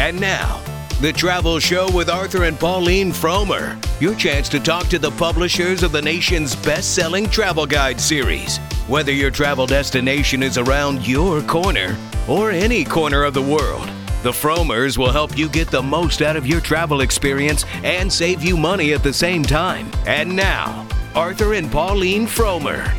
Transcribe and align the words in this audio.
And 0.00 0.18
now, 0.18 0.62
the 1.02 1.12
Travel 1.12 1.58
Show 1.58 1.94
with 1.94 2.08
Arthur 2.08 2.44
and 2.44 2.58
Pauline 2.58 3.12
Frommer. 3.12 3.76
Your 4.00 4.14
chance 4.14 4.48
to 4.48 4.58
talk 4.58 4.86
to 4.86 4.98
the 4.98 5.10
publishers 5.10 5.82
of 5.82 5.92
the 5.92 6.00
nation's 6.00 6.56
best 6.56 6.94
selling 6.94 7.28
travel 7.28 7.66
guide 7.66 8.00
series. 8.00 8.56
Whether 8.88 9.12
your 9.12 9.30
travel 9.30 9.66
destination 9.66 10.42
is 10.42 10.56
around 10.56 11.06
your 11.06 11.42
corner 11.42 11.98
or 12.26 12.50
any 12.50 12.82
corner 12.82 13.24
of 13.24 13.34
the 13.34 13.42
world, 13.42 13.90
the 14.22 14.32
Frommers 14.32 14.96
will 14.96 15.12
help 15.12 15.36
you 15.36 15.50
get 15.50 15.70
the 15.70 15.82
most 15.82 16.22
out 16.22 16.34
of 16.34 16.46
your 16.46 16.62
travel 16.62 17.02
experience 17.02 17.66
and 17.84 18.10
save 18.10 18.42
you 18.42 18.56
money 18.56 18.94
at 18.94 19.02
the 19.02 19.12
same 19.12 19.42
time. 19.42 19.86
And 20.06 20.34
now, 20.34 20.88
Arthur 21.14 21.52
and 21.52 21.70
Pauline 21.70 22.26
Frommer. 22.26 22.90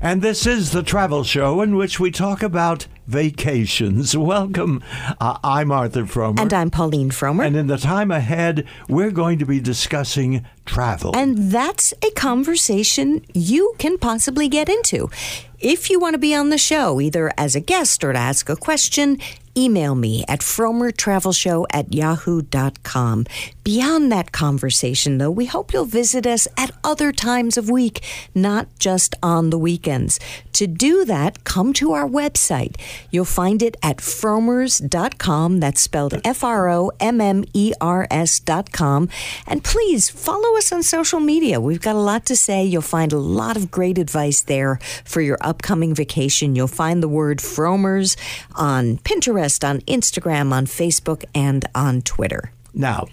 And 0.00 0.22
this 0.22 0.46
is 0.46 0.72
the 0.72 0.82
travel 0.82 1.22
show 1.22 1.60
in 1.60 1.76
which 1.76 2.00
we 2.00 2.10
talk 2.10 2.42
about 2.42 2.86
vacations. 3.06 4.16
Welcome. 4.32 4.82
Uh, 5.20 5.38
I'm 5.42 5.70
Arthur 5.70 6.04
Frommer. 6.04 6.40
And 6.40 6.52
I'm 6.52 6.70
Pauline 6.70 7.10
Frommer. 7.10 7.46
And 7.46 7.56
in 7.56 7.66
the 7.66 7.78
time 7.78 8.10
ahead, 8.10 8.66
we're 8.88 9.10
going 9.10 9.38
to 9.38 9.46
be 9.46 9.60
discussing 9.60 10.44
travel. 10.64 11.16
And 11.16 11.50
that's 11.50 11.92
a 12.02 12.10
conversation 12.12 13.24
you 13.34 13.74
can 13.78 13.98
possibly 13.98 14.48
get 14.48 14.68
into. 14.68 15.10
If 15.58 15.90
you 15.90 16.00
want 16.00 16.14
to 16.14 16.18
be 16.18 16.34
on 16.34 16.48
the 16.48 16.58
show, 16.58 17.00
either 17.00 17.32
as 17.38 17.54
a 17.54 17.60
guest 17.60 18.02
or 18.02 18.12
to 18.12 18.18
ask 18.18 18.48
a 18.48 18.56
question, 18.56 19.18
email 19.56 19.94
me 19.94 20.24
at 20.28 20.40
frommertravelshow 20.40 21.66
at 21.70 21.92
yahoo.com. 21.92 23.26
Beyond 23.64 24.10
that 24.10 24.32
conversation, 24.32 25.18
though, 25.18 25.30
we 25.30 25.46
hope 25.46 25.72
you'll 25.72 25.84
visit 25.84 26.26
us 26.26 26.48
at 26.56 26.72
other 26.82 27.12
times 27.12 27.56
of 27.56 27.70
week, 27.70 28.04
not 28.34 28.66
just 28.78 29.14
on 29.22 29.50
the 29.50 29.58
weekends. 29.58 30.18
To 30.54 30.66
do 30.66 31.04
that, 31.04 31.44
come 31.44 31.72
to 31.74 31.92
our 31.92 32.06
website. 32.06 32.76
You'll 33.10 33.24
find 33.24 33.62
it 33.62 33.76
at 33.82 33.98
frommers.com. 33.98 35.60
That's 35.60 35.80
spelled 35.80 36.20
F 36.24 36.42
R 36.42 36.68
O 36.68 36.90
M 36.98 37.20
M 37.20 37.44
E 37.52 37.72
R 37.80 38.06
S.com. 38.10 39.08
And 39.46 39.62
please 39.62 40.10
follow 40.10 40.56
us 40.56 40.72
on 40.72 40.82
social 40.82 41.20
media. 41.20 41.60
We've 41.60 41.80
got 41.80 41.94
a 41.96 42.00
lot 42.00 42.26
to 42.26 42.36
say. 42.36 42.64
You'll 42.64 42.82
find 42.82 43.12
a 43.12 43.18
lot 43.18 43.56
of 43.56 43.70
great 43.70 43.98
advice 43.98 44.42
there 44.42 44.78
for 45.04 45.20
your 45.20 45.38
upcoming 45.40 45.94
vacation. 45.94 46.56
You'll 46.56 46.68
find 46.68 47.02
the 47.02 47.08
word 47.08 47.38
Frommers 47.38 48.16
on 48.54 48.98
Pinterest, 48.98 49.41
on 49.64 49.80
Instagram, 49.82 50.52
on 50.52 50.66
Facebook, 50.66 51.24
and 51.34 51.64
on 51.74 52.02
Twitter. 52.02 52.52
Now, 52.74 53.06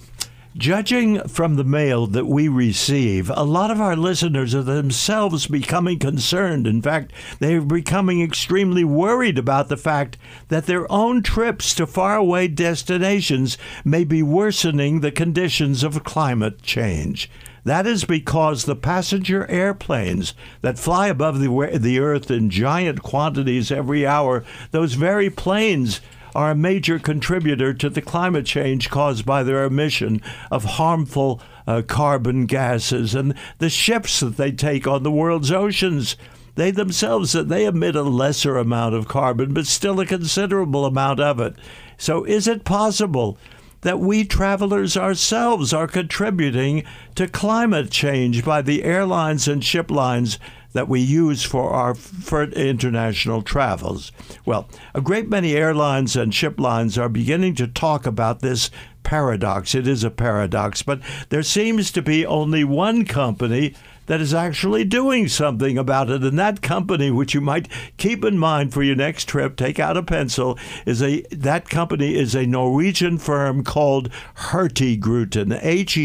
Judging 0.58 1.26
from 1.28 1.56
the 1.56 1.64
mail 1.64 2.08
that 2.08 2.26
we 2.26 2.48
receive, 2.48 3.32
a 3.34 3.44
lot 3.44 3.70
of 3.70 3.80
our 3.80 3.96
listeners 3.96 4.56
are 4.56 4.64
themselves 4.64 5.46
becoming 5.46 6.00
concerned. 6.00 6.66
In 6.66 6.82
fact, 6.82 7.14
they're 7.40 7.62
becoming 7.62 8.22
extremely 8.22 8.84
worried 8.84 9.38
about 9.38 9.70
the 9.70 9.78
fact 9.78 10.18
that 10.48 10.66
their 10.66 10.92
own 10.92 11.22
trips 11.22 11.74
to 11.76 11.86
faraway 11.86 12.48
destinations 12.48 13.58
may 13.86 14.04
be 14.04 14.24
worsening 14.24 15.00
the 15.00 15.12
conditions 15.12 15.84
of 15.84 16.04
climate 16.04 16.62
change. 16.64 17.30
That 17.64 17.86
is 17.86 18.04
because 18.04 18.66
the 18.66 18.76
passenger 18.76 19.46
airplanes 19.50 20.34
that 20.62 20.80
fly 20.80 21.08
above 21.08 21.40
the, 21.40 21.78
the 21.78 22.00
earth 22.00 22.32
in 22.32 22.50
giant 22.50 23.04
quantities 23.04 23.72
every 23.72 24.06
hour, 24.06 24.44
those 24.72 24.96
very 24.96 25.30
planes 25.30 26.02
are 26.36 26.52
a 26.52 26.56
major 26.56 27.00
contributor 27.00 27.74
to 27.74 27.90
the 27.90 28.02
climate 28.02 28.46
change 28.46 28.90
caused 28.90 29.26
by 29.26 29.44
their 29.44 29.64
emission 29.64 30.22
of 30.52 30.64
harmful 30.64 31.42
uh, 31.68 31.82
carbon 31.88 32.46
gases 32.46 33.16
and 33.16 33.34
the 33.60 33.70
ships 33.70 34.20
that 34.20 34.38
they 34.38 34.52
take 34.52 34.88
on 34.88 35.04
the 35.04 35.12
world's 35.12 35.52
oceans. 35.52 36.16
They 36.56 36.72
themselves 36.72 37.34
they 37.34 37.66
emit 37.66 37.96
a 37.96 38.02
lesser 38.02 38.58
amount 38.58 38.96
of 38.96 39.08
carbon 39.08 39.54
but 39.54 39.66
still 39.66 40.00
a 40.00 40.06
considerable 40.06 40.86
amount 40.86 41.20
of 41.20 41.40
it. 41.40 41.56
So 41.98 42.24
is 42.24 42.48
it 42.48 42.64
possible 42.64 43.38
that 43.82 44.00
we 44.00 44.26
travelers 44.26 44.98
ourselves 44.98 45.74
are 45.74 45.88
contributing 45.88 46.84
to 47.16 47.28
climate 47.28 47.92
change 47.92 48.44
by 48.44 48.62
the 48.62 48.84
airlines 48.84 49.48
and 49.48 49.64
ship 49.64 49.89
lines 49.89 50.38
that 50.74 50.88
we 50.88 51.00
use 51.00 51.44
for 51.44 51.72
our 51.72 51.96
for 51.96 52.44
international 52.44 53.42
travels. 53.42 54.12
Well, 54.46 54.70
a 54.94 55.02
great 55.02 55.30
many 55.30 55.56
airlines 55.56 56.16
and 56.16 56.34
ship 56.34 56.60
lines 56.60 56.98
are 56.98 57.10
beginning 57.10 57.56
to 57.56 57.68
talk 57.68 58.06
about 58.06 58.42
this 58.42 58.70
paradox. 59.04 59.74
It 59.74 59.88
is 59.88 60.04
a 60.04 60.12
paradox, 60.12 60.84
but 60.84 61.02
there 61.30 61.44
seems 61.44 61.92
to 61.92 62.02
be 62.02 62.26
only 62.26 62.64
one 62.64 63.06
company 63.06 63.74
that 64.10 64.20
is 64.20 64.34
actually 64.34 64.84
doing 64.84 65.28
something 65.28 65.78
about 65.78 66.10
it. 66.10 66.24
And 66.24 66.38
that 66.40 66.64
company, 66.64 67.12
which 67.12 67.36
you 67.36 67.42
might 67.42 67.68
keep 67.98 68.26
in 68.26 68.40
mind 68.40 68.74
for 68.74 68.82
your 68.82 68.96
next 68.96 69.26
trip, 69.26 69.56
take 69.56 69.80
out 69.80 69.98
a 69.98 70.04
pencil, 70.04 70.58
is 70.86 71.02
a 71.02 71.22
that 71.32 71.70
company 71.70 72.16
is 72.16 72.34
a 72.34 72.48
Norwegian 72.48 73.20
firm 73.20 73.64
called 73.64 74.10
Hurtigruten. 74.36 75.60
H 75.62 75.96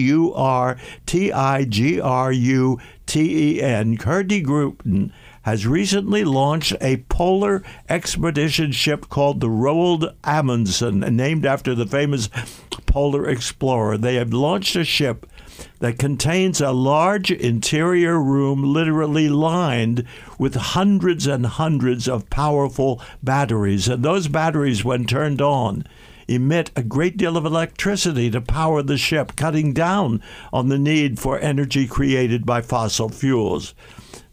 U 3.13 3.21
R 3.21 3.23
T 3.23 3.63
I 3.63 3.83
G 3.85 4.05
R 4.07 4.19
U 4.19 4.25
T 4.27 4.33
E 4.33 4.43
N. 4.43 4.79
Hurtigruten 4.79 5.13
has 5.43 5.67
recently 5.67 6.25
launched 6.25 6.75
a 6.81 7.05
polar 7.09 7.63
expedition 7.89 8.73
ship 8.73 9.09
called 9.09 9.41
the 9.41 9.49
Roald 9.49 10.15
Amundsen, 10.25 11.01
named 11.01 11.45
after 11.45 11.75
the 11.75 11.87
famous 11.87 12.31
polar 12.87 13.29
explorer. 13.29 13.99
They 13.99 14.15
have 14.15 14.33
launched 14.33 14.77
a 14.77 14.85
ship 14.85 15.27
that 15.81 15.99
contains 15.99 16.61
a 16.61 16.73
large 16.73 17.31
interior 17.31 18.21
room 18.21 18.63
literally 18.63 19.29
lined 19.29 20.05
with 20.39 20.55
hundreds 20.55 21.27
and 21.27 21.47
hundreds 21.47 22.09
of 22.09 22.31
powerful 22.31 23.03
batteries. 23.23 23.89
And 23.89 24.03
those 24.03 24.29
batteries, 24.29 24.85
when 24.85 25.05
turned 25.05 25.43
on, 25.43 25.85
emit 26.29 26.71
a 26.77 26.83
great 26.83 27.17
deal 27.17 27.37
of 27.37 27.45
electricity 27.45 28.31
to 28.31 28.41
power 28.41 28.83
the 28.83 28.99
ship, 28.99 29.37
cutting 29.37 29.73
down 29.73 30.23
on 30.53 30.69
the 30.69 30.79
need 30.79 31.19
for 31.19 31.39
energy 31.39 31.87
created 31.87 32.45
by 32.47 32.61
fossil 32.61 33.09
fuels 33.09 33.75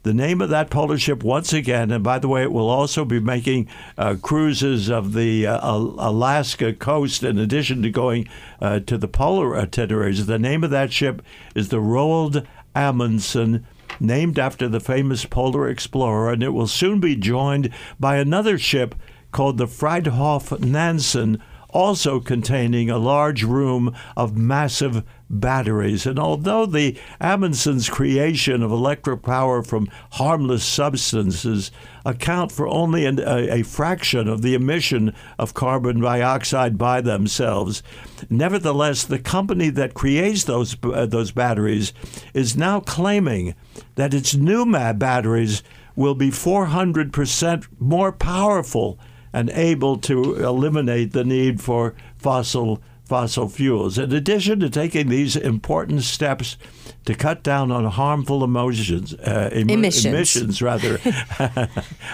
the 0.04 0.14
name 0.14 0.42
of 0.42 0.50
that 0.50 0.70
polar 0.70 0.98
ship 0.98 1.24
once 1.24 1.54
again, 1.54 1.92
and 1.92 2.04
by 2.04 2.18
the 2.18 2.28
way, 2.28 2.42
it 2.42 2.52
will 2.52 2.70
also 2.70 3.06
be 3.06 3.20
making 3.20 3.68
uh, 3.98 4.16
cruises 4.20 4.90
of 4.90 5.14
the 5.14 5.46
uh, 5.46 5.60
Alaska 5.64 6.74
coast 6.74 7.24
in 7.24 7.38
addition 7.38 7.84
to 7.84 7.90
going 7.90 8.28
uh, 8.60 8.80
to 8.80 8.98
the 8.98 9.08
polar 9.08 9.56
itineraries. 9.58 10.26
The 10.26 10.40
name 10.40 10.64
of 10.64 10.72
that 10.72 10.92
ship 10.92 11.22
is 11.54 11.70
the 11.70 11.78
Roald 11.78 12.46
Amundsen. 12.76 13.66
Named 14.00 14.40
after 14.40 14.68
the 14.68 14.80
famous 14.80 15.26
polar 15.26 15.70
explorer, 15.70 16.32
and 16.32 16.42
it 16.42 16.52
will 16.52 16.66
soon 16.66 17.00
be 17.00 17.16
joined 17.16 17.70
by 18.00 18.16
another 18.16 18.58
ship 18.58 18.96
called 19.32 19.60
the 19.60 19.68
Fridtjof 19.68 20.60
Nansen, 20.60 21.44
also 21.74 22.20
containing 22.20 22.90
a 22.90 22.98
large 22.98 23.44
room 23.44 23.96
of 24.16 24.38
massive 24.38 25.04
batteries. 25.30 26.06
And 26.06 26.20
although 26.20 26.66
the 26.66 26.98
Amundsen's 27.20 27.90
creation 27.90 28.62
of 28.62 28.72
electric 28.72 29.24
power 29.24 29.64
from 29.64 29.90
harmless 30.14 30.64
substances 30.64 31.72
account 32.06 32.52
for 32.52 32.68
only 32.68 33.06
an, 33.06 33.20
a, 33.20 33.60
a, 33.60 33.64
fraction 33.64 34.28
of 34.28 34.42
the 34.42 34.54
emission 34.54 35.16
of 35.38 35.54
carbon 35.54 36.02
dioxide 36.02 36.78
by 36.78 37.00
themselves, 37.02 37.82
nevertheless, 38.30 39.04
the 39.04 39.20
company 39.20 39.70
that 39.70 39.94
creates 39.94 40.44
those 40.44 40.76
uh, 40.84 41.06
those 41.06 41.32
batteries 41.32 41.94
is 42.34 42.58
now 42.58 42.80
claiming 42.80 43.56
that 43.96 44.14
its 44.14 44.36
new 44.36 44.66
batteries 44.94 45.64
will 45.96 46.16
be 46.16 46.30
400% 46.30 47.68
more 47.80 48.12
powerful 48.12 48.98
and 49.34 49.50
able 49.52 49.98
to 49.98 50.36
eliminate 50.36 51.14
the 51.14 51.24
need 51.24 51.62
for 51.62 51.96
fossil 52.18 52.82
fossil 53.12 53.50
fuels. 53.50 53.98
In 53.98 54.14
addition 54.14 54.62
to 54.62 54.70
taking 54.70 55.10
these 55.10 55.36
important 55.36 56.04
steps 56.04 56.56
to 57.04 57.14
cut 57.14 57.44
down 57.44 57.70
on 57.70 57.84
harmful 57.84 58.42
emotions, 58.42 59.14
uh, 59.14 59.50
em- 59.52 59.70
emissions. 59.70 60.06
emissions, 60.06 60.62
rather, 60.62 60.98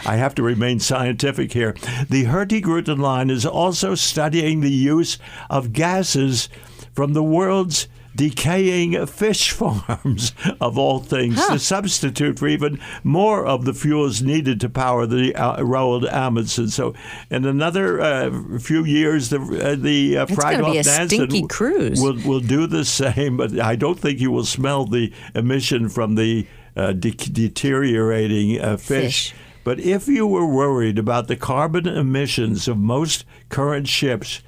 I 0.06 0.16
have 0.16 0.34
to 0.36 0.42
remain 0.42 0.80
scientific 0.80 1.54
here. 1.54 1.74
The 2.10 2.26
Hurtigruten 2.26 2.98
line 2.98 3.30
is 3.30 3.46
also 3.46 3.94
studying 3.94 4.62
the 4.62 4.72
use 4.72 5.20
of 5.52 5.72
gases 5.72 6.50
from 6.94 7.14
the 7.14 7.22
world's 7.22 7.88
decaying 8.18 9.06
fish 9.06 9.52
farms, 9.60 10.34
of 10.60 10.78
all 10.78 11.00
things, 11.00 11.36
huh. 11.38 11.54
to 11.54 11.60
substitute 11.60 12.40
for 12.40 12.48
even 12.48 12.80
more 13.04 13.46
of 13.46 13.64
the 13.64 13.74
fuels 13.74 14.22
needed 14.22 14.60
to 14.60 14.70
power 14.70 15.06
the 15.06 15.34
uh, 15.36 15.58
Roald 15.58 16.12
Amundsen. 16.12 16.70
So, 16.70 16.94
in 17.30 17.46
another 17.46 18.02
uh, 18.02 18.60
few 18.60 18.84
years, 18.84 19.30
the 19.30 19.40
uh, 19.40 19.76
the 19.76 20.18
uh, 20.18 20.26
Fridtjof 20.26 20.86
Nansen 20.86 21.48
cruise. 21.48 22.02
will 22.02 22.18
will 22.26 22.42
do 22.42 22.68
the 22.68 22.84
same. 22.84 23.38
But 23.38 23.60
I 23.60 23.76
don't 23.76 24.00
think 24.00 24.20
you 24.20 24.32
will 24.32 24.46
smell 24.46 24.86
the 24.86 25.14
emission 25.36 25.88
from 25.88 26.16
the 26.16 26.48
uh, 26.76 26.94
de- 26.94 27.12
deteriorating 27.12 28.60
uh, 28.60 28.78
fish. 28.78 29.32
fish. 29.32 29.36
But 29.64 29.80
if 29.82 30.08
you 30.08 30.26
were 30.26 30.48
worried 30.48 30.98
about 30.98 31.28
the 31.28 31.36
carbon 31.36 31.88
emissions 31.88 32.70
of 32.70 32.78
most 32.78 33.26
current 33.50 33.88
ships, 33.88 34.42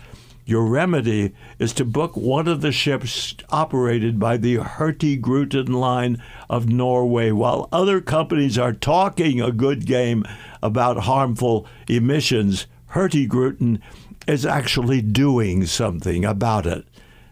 your 0.50 0.66
remedy 0.66 1.34
is 1.60 1.74
to 1.74 1.86
book 1.86 2.18
one 2.18 2.48
of 2.48 2.62
the 2.62 2.72
ships 2.72 3.36
operated 3.50 4.20
by 4.20 4.38
the 4.38 4.58
Hurtigruten 4.58 5.70
line 5.70 6.22
of 6.50 6.68
Norway. 6.68 7.32
While 7.32 7.70
other 7.72 8.02
companies 8.02 8.58
are 8.58 8.74
talking 8.74 9.40
a 9.40 9.52
good 9.52 9.86
game 9.86 10.26
about 10.64 11.04
harmful 11.04 11.68
emissions, 11.88 12.66
Hurtigruten 12.92 13.80
is 14.28 14.46
actually 14.46 15.02
doing 15.02 15.66
something 15.66 16.26
about 16.26 16.66
it. 16.66 16.86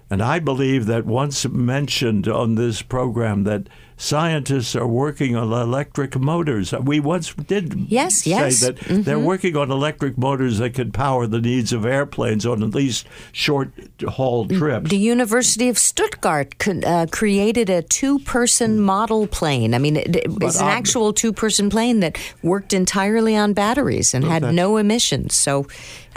And 0.10 0.22
I 0.22 0.40
believe 0.40 0.86
that 0.86 1.06
once 1.06 1.48
mentioned 1.48 2.28
on 2.28 2.56
this 2.56 2.81
program 2.81 3.44
that 3.44 3.68
scientists 3.97 4.75
are 4.75 4.88
working 4.88 5.35
on 5.35 5.51
electric 5.51 6.15
motors. 6.17 6.71
We 6.71 6.99
once 6.99 7.33
did 7.33 7.73
yes, 7.89 8.21
say 8.21 8.29
yes. 8.29 8.59
that 8.61 8.77
mm-hmm. 8.77 9.01
they're 9.01 9.19
working 9.19 9.57
on 9.57 9.71
electric 9.71 10.17
motors 10.17 10.59
that 10.59 10.75
could 10.75 10.94
power 10.94 11.25
the 11.25 11.41
needs 11.41 11.73
of 11.73 11.85
airplanes 11.85 12.45
on 12.45 12.63
at 12.63 12.75
least 12.75 13.07
short 13.31 13.71
haul 14.07 14.47
trips. 14.47 14.89
The 14.89 14.97
University 14.97 15.67
of 15.67 15.77
Stuttgart 15.77 16.55
uh, 16.67 17.07
created 17.11 17.69
a 17.69 17.81
two 17.81 18.19
person 18.19 18.79
model 18.79 19.27
plane. 19.27 19.73
I 19.73 19.79
mean, 19.79 19.97
it, 19.97 20.15
it's 20.15 20.59
an 20.59 20.67
actual 20.67 21.11
two 21.11 21.33
person 21.33 21.69
plane 21.69 21.99
that 22.01 22.17
worked 22.44 22.73
entirely 22.73 23.35
on 23.35 23.53
batteries 23.53 24.13
and 24.13 24.23
had 24.23 24.44
no 24.53 24.77
emissions. 24.77 25.35
So 25.35 25.65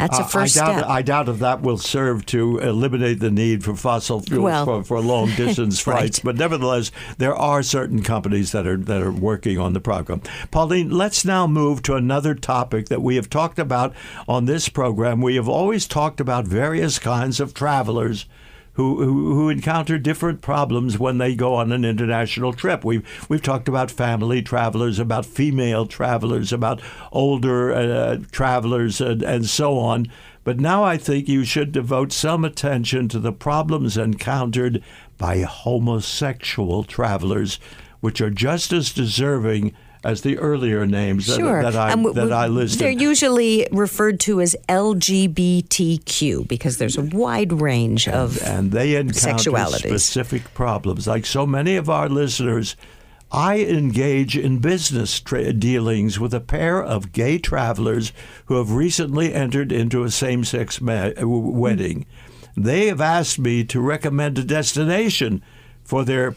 that's 0.00 0.18
a 0.18 0.24
first 0.24 0.56
I 0.56 0.66
doubt, 0.66 0.78
step. 0.78 0.90
I 0.90 1.02
doubt 1.02 1.28
if 1.28 1.38
that 1.40 1.62
will 1.62 1.78
serve 1.78 2.26
to 2.26 2.58
eliminate 2.58 3.20
the 3.20 3.30
need 3.30 3.64
for 3.64 3.74
fossil 3.76 4.20
fuels 4.20 4.42
well, 4.42 4.64
for, 4.64 4.84
for 4.84 5.00
long 5.00 5.34
distance 5.36 5.80
flights. 5.80 6.18
But 6.18 6.36
nevertheless, 6.36 6.90
there 7.18 7.34
are 7.34 7.62
certain 7.62 8.02
companies 8.02 8.52
that 8.52 8.66
are 8.66 8.76
that 8.76 9.02
are 9.02 9.12
working 9.12 9.58
on 9.58 9.72
the 9.72 9.80
program. 9.80 10.22
Pauline, 10.50 10.90
let's 10.90 11.24
now 11.24 11.46
move 11.46 11.82
to 11.82 11.94
another 11.94 12.34
topic 12.34 12.88
that 12.88 13.02
we 13.02 13.16
have 13.16 13.30
talked 13.30 13.58
about 13.58 13.94
on 14.28 14.46
this 14.46 14.68
program. 14.68 15.20
We 15.20 15.36
have 15.36 15.48
always 15.48 15.86
talked 15.86 16.20
about 16.20 16.46
various 16.46 16.98
kinds 16.98 17.40
of 17.40 17.54
travelers. 17.54 18.26
Who, 18.74 19.02
who, 19.02 19.34
who, 19.34 19.48
encounter 19.48 19.98
different 19.98 20.42
problems 20.42 20.98
when 20.98 21.18
they 21.18 21.34
go 21.34 21.54
on 21.54 21.72
an 21.72 21.84
international 21.84 22.52
trip. 22.52 22.84
We've, 22.84 23.26
we've 23.28 23.42
talked 23.42 23.68
about 23.68 23.90
family 23.90 24.42
travelers, 24.42 24.98
about 24.98 25.26
female 25.26 25.86
travelers, 25.86 26.52
about 26.52 26.80
older 27.12 27.72
uh, 27.74 28.18
travelers, 28.30 29.00
and, 29.00 29.22
and 29.22 29.46
so 29.46 29.76
on. 29.76 30.06
But 30.44 30.60
now 30.60 30.82
I 30.84 30.96
think 30.96 31.28
you 31.28 31.44
should 31.44 31.72
devote 31.72 32.12
some 32.12 32.44
attention 32.44 33.08
to 33.08 33.18
the 33.18 33.32
problems 33.32 33.98
encountered 33.98 34.82
by 35.18 35.40
homosexual 35.40 36.84
travelers, 36.84 37.58
which 38.00 38.20
are 38.20 38.30
just 38.30 38.72
as 38.72 38.92
deserving 38.92 39.74
as 40.02 40.22
the 40.22 40.38
earlier 40.38 40.86
names 40.86 41.26
sure. 41.26 41.62
that, 41.62 41.72
that, 41.72 41.80
I, 41.80 41.90
w- 41.90 42.14
that 42.14 42.32
I 42.32 42.46
listed. 42.46 42.80
They're 42.80 42.90
usually 42.90 43.66
referred 43.70 44.20
to 44.20 44.40
as 44.40 44.56
LGBTQ 44.68 46.48
because 46.48 46.78
there's 46.78 46.96
a 46.96 47.02
wide 47.02 47.52
range 47.52 48.08
of 48.08 48.42
and 48.42 48.72
they 48.72 48.96
encounter 48.96 49.66
specific 49.66 50.54
problems. 50.54 51.06
Like 51.06 51.26
so 51.26 51.46
many 51.46 51.76
of 51.76 51.90
our 51.90 52.08
listeners, 52.08 52.76
I 53.30 53.58
engage 53.58 54.36
in 54.36 54.58
business 54.58 55.20
tra- 55.20 55.52
dealings 55.52 56.18
with 56.18 56.34
a 56.34 56.40
pair 56.40 56.82
of 56.82 57.12
gay 57.12 57.38
travelers 57.38 58.12
who 58.46 58.56
have 58.56 58.72
recently 58.72 59.32
entered 59.34 59.70
into 59.70 60.02
a 60.02 60.10
same-sex 60.10 60.80
ma- 60.80 61.10
wedding. 61.20 62.06
They 62.56 62.86
have 62.86 63.00
asked 63.00 63.38
me 63.38 63.62
to 63.64 63.80
recommend 63.80 64.38
a 64.38 64.44
destination 64.44 65.42
for 65.84 66.04
their 66.04 66.32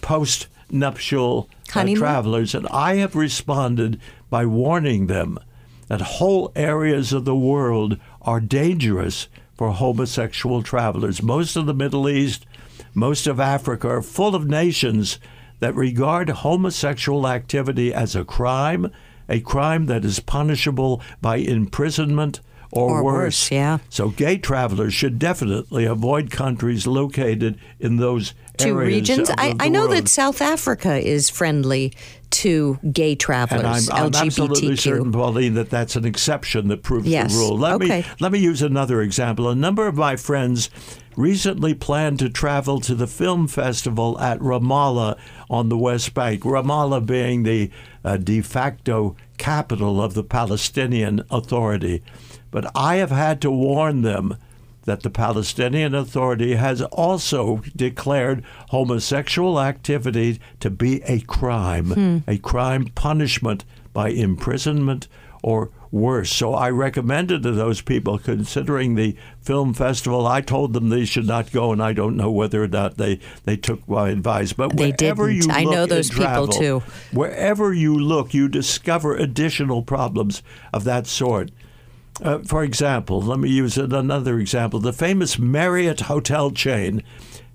post-nuptial 0.74 1.50
uh, 1.76 1.96
travelers, 1.96 2.56
and 2.56 2.68
I 2.68 2.96
have 2.96 3.16
responded 3.16 4.00
by 4.30 4.46
warning 4.46 5.08
them 5.08 5.40
that 5.88 6.02
whole 6.02 6.52
areas 6.56 7.14
of 7.14 7.26
the 7.26 7.36
world 7.36 7.98
are 8.22 8.40
dangerous 8.40 9.28
for 9.56 9.72
homosexual 9.72 10.64
travelers. 10.64 11.22
Most 11.22 11.56
of 11.56 11.66
the 11.66 11.74
Middle 11.74 12.10
East, 12.10 12.46
most 12.94 13.28
of 13.28 13.40
Africa 13.40 13.88
are 13.88 14.02
full 14.02 14.36
of 14.36 14.48
nations 14.48 15.20
that 15.60 15.76
regard 15.76 16.30
homosexual 16.30 17.28
activity 17.28 17.94
as 17.94 18.16
a 18.16 18.26
crime, 18.26 18.92
a 19.30 19.40
crime 19.40 19.86
that 19.86 20.04
is 20.04 20.20
punishable 20.20 21.02
by 21.22 21.38
imprisonment 21.38 22.40
or, 22.72 23.00
or 23.00 23.04
worse. 23.04 23.16
worse. 23.16 23.52
Yeah. 23.52 23.78
So 23.90 24.10
gay 24.10 24.38
travelers 24.38 24.94
should 24.94 25.20
definitely 25.20 25.86
avoid 25.86 26.32
countries 26.32 26.88
located 26.88 27.60
in 27.80 27.98
those 27.98 28.34
two 28.58 28.78
areas 28.80 29.10
regions. 29.10 29.30
I, 29.38 29.56
I 29.60 29.70
know 29.70 29.82
world. 29.88 29.92
that 29.94 30.08
South 30.08 30.42
Africa 30.42 30.96
is 30.98 31.30
friendly 31.30 31.94
to 32.32 32.80
gay 32.92 33.14
travelers, 33.16 33.88
And 33.90 33.98
I'm, 33.98 34.06
I'm 34.06 34.12
LGBTQ. 34.12 34.26
absolutely 34.26 34.76
certain, 34.76 35.12
Pauline, 35.12 35.54
that 35.54 35.70
that's 35.70 35.96
an 35.96 36.06
exception 36.06 36.68
that 36.70 36.82
proves 36.82 37.08
Yes. 37.08 37.32
the 37.32 37.38
rule. 37.40 37.58
Let 37.58 37.76
Okay. 37.76 38.02
me 38.02 38.06
let 38.20 38.32
me 38.32 38.40
use 38.40 38.62
another 38.62 39.02
example. 39.02 39.48
A 39.50 39.56
number 39.56 39.86
of 39.88 39.96
my 39.96 40.16
friends 40.16 40.70
recently 41.16 41.76
planned 41.76 42.18
to 42.20 42.30
travel 42.30 42.80
to 42.82 42.96
the 42.96 43.06
film 43.06 43.48
festival 43.48 44.20
at 44.20 44.40
Ramallah 44.40 45.16
on 45.50 45.70
the 45.70 45.78
West 45.78 46.16
Bank. 46.16 46.42
Ramallah 46.44 47.06
being 47.06 47.44
the 47.44 47.70
uh, 48.04 48.18
de 48.18 48.42
facto 48.42 49.16
capital 49.38 50.02
of 50.02 50.16
the 50.16 50.24
Palestinian 50.24 51.22
Authority. 51.30 52.02
But 52.50 52.66
I 52.76 52.96
have 52.96 53.12
had 53.12 53.42
to 53.42 53.52
warn 53.52 54.02
them 54.02 54.38
that 54.86 55.04
the 55.04 55.10
Palestinian 55.10 55.96
Authority 55.96 56.56
has 56.56 56.82
also 56.82 57.62
declared 57.76 58.44
homosexual 58.70 59.60
activity 59.60 60.40
to 60.60 60.70
be 60.70 61.02
a 61.04 61.22
crime, 61.22 61.92
hmm. 61.92 62.18
a 62.28 62.38
crime 62.38 62.86
punishment 62.96 63.66
by 63.94 64.10
imprisonment 64.10 65.08
or 65.42 65.70
worse. 65.92 66.32
So 66.32 66.56
I 66.56 66.72
recommended 66.72 67.44
to 67.44 67.52
those 67.52 67.82
people 67.82 68.18
considering 68.18 68.96
the 68.96 69.16
film 69.42 69.74
festival, 69.74 70.26
I 70.26 70.42
told 70.42 70.74
them 70.74 70.90
they 70.90 71.06
should 71.06 71.28
not 71.28 71.52
go, 71.52 71.72
and 71.72 71.84
I 71.84 71.94
don't 71.94 72.18
know 72.18 72.32
whether 72.32 72.64
or 72.64 72.68
not 72.68 72.98
they, 72.98 73.20
they 73.46 73.58
took 73.58 73.88
my 73.88 74.10
advice. 74.10 74.54
But 74.54 74.76
They 74.76 74.92
wherever 74.92 75.28
didn't. 75.28 75.46
you 75.46 75.52
I 75.52 75.66
know 75.66 75.86
those 75.86 76.10
in 76.10 76.16
people, 76.16 76.48
travel, 76.48 76.48
too. 76.48 76.84
Wherever 77.12 77.72
you 77.74 77.96
look, 77.96 78.34
you 78.34 78.48
discover 78.48 79.16
additional 79.16 79.84
problems 79.84 80.42
of 80.74 80.84
that 80.86 81.06
sort. 81.06 81.52
Uh, 82.22 82.40
for 82.40 82.64
example, 82.64 83.22
let 83.22 83.40
me 83.40 83.50
use 83.50 83.78
another 83.78 84.40
example. 84.40 84.80
The 84.80 84.94
famous 84.94 85.40
Marriott 85.40 86.02
hotel 86.02 86.52
chain 86.52 87.04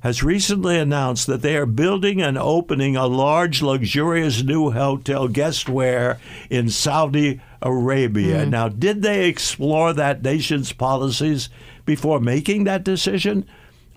has 0.01 0.23
recently 0.23 0.79
announced 0.79 1.27
that 1.27 1.43
they 1.43 1.57
are 1.57 1.67
building 1.67 2.23
and 2.23 2.39
opening 2.39 2.97
a 2.97 3.07
large, 3.07 3.63
luxurious 3.63 4.43
new 4.43 4.71
hotel 4.71 5.29
guestware 5.29 6.19
in 6.51 6.69
Saudi 6.71 7.41
Arabia. 7.61 8.45
Hmm. 8.45 8.51
Now, 8.51 8.69
did 8.69 9.03
they 9.03 9.29
explore 9.29 9.93
that 9.93 10.23
nation's 10.23 10.73
policies 10.73 11.49
before 11.85 12.21
making 12.21 12.65
that 12.65 12.85
decision? 12.85 13.45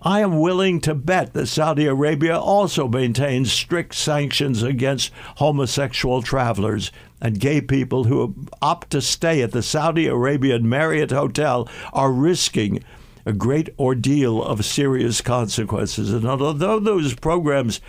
I 0.04 0.20
am 0.20 0.40
willing 0.40 0.80
to 0.80 0.94
bet 0.94 1.32
that 1.32 1.46
Saudi 1.46 1.86
Arabia 1.86 2.36
also 2.36 2.88
maintains 2.88 3.52
strict 3.52 3.94
sanctions 3.94 4.62
against 4.62 5.12
homosexual 5.36 6.22
travelers 6.22 6.90
and 7.20 7.38
gay 7.38 7.60
people 7.60 8.04
who 8.04 8.34
opt 8.60 8.90
to 8.90 9.00
stay 9.00 9.42
at 9.42 9.52
the 9.52 9.62
Saudi 9.62 10.08
Arabian 10.08 10.68
Marriott 10.68 11.12
Hotel 11.12 11.68
are 11.92 12.10
risking 12.10 12.82
a 13.24 13.32
great 13.32 13.68
ordeal 13.78 14.42
of 14.42 14.64
serious 14.64 15.20
consequences. 15.20 16.12
And 16.12 16.26
although 16.26 16.80
those 16.80 17.14
programs 17.14 17.80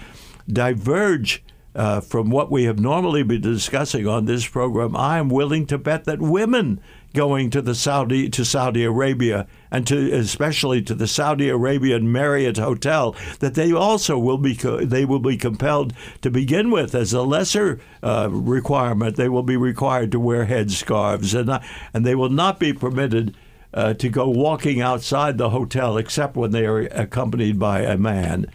diverge 0.48 1.44
uh, 1.76 2.02
from 2.02 2.30
what 2.30 2.52
we 2.52 2.66
have 2.66 2.80
normally 2.80 3.24
been 3.24 3.42
discussing 3.42 4.08
on 4.08 4.26
this 4.26 4.48
program, 4.48 4.96
I 4.96 5.18
am 5.18 5.30
willing 5.30 5.66
to 5.68 5.80
bet 5.80 6.04
that 6.06 6.22
women 6.22 6.80
going 7.14 7.50
to 7.52 7.62
the 7.62 7.76
Saudi 7.76 8.30
to 8.30 8.44
Saudi 8.44 8.84
Arabia 8.84 9.48
and 9.72 9.86
to 9.88 10.12
especially 10.12 10.82
to 10.82 10.96
the 10.96 11.08
Saudi 11.08 11.50
Arabian 11.50 12.12
Marriott 12.12 12.58
Hotel 12.58 13.16
that 13.40 13.54
they 13.54 13.72
also 13.72 14.18
will 14.18 14.38
be 14.38 14.54
they 14.54 15.06
will 15.06 15.20
be 15.20 15.38
compelled 15.38 15.94
to 16.22 16.30
begin 16.30 16.72
with 16.72 16.96
as 16.96 17.14
a 17.14 17.22
lesser 17.22 17.80
uh, 18.02 18.30
requirement. 18.32 19.16
They 19.16 19.30
will 19.30 19.44
be 19.44 19.58
required 19.58 20.12
to 20.12 20.20
wear 20.20 20.46
headscarves 20.46 21.40
and 21.40 21.50
uh, 21.50 21.60
and 21.94 22.06
they 22.06 22.16
will 22.16 22.30
not 22.30 22.60
be 22.60 22.74
permitted 22.74 23.36
uh, 23.74 23.94
to 23.96 24.10
go 24.10 24.30
walking 24.30 24.82
outside 24.82 25.38
the 25.38 25.50
hotel 25.50 25.98
except 25.98 26.36
when 26.36 26.52
they 26.52 26.66
are 26.66 26.82
accompanied 26.92 27.60
by 27.60 27.82
a 27.82 27.98
man. 27.98 28.48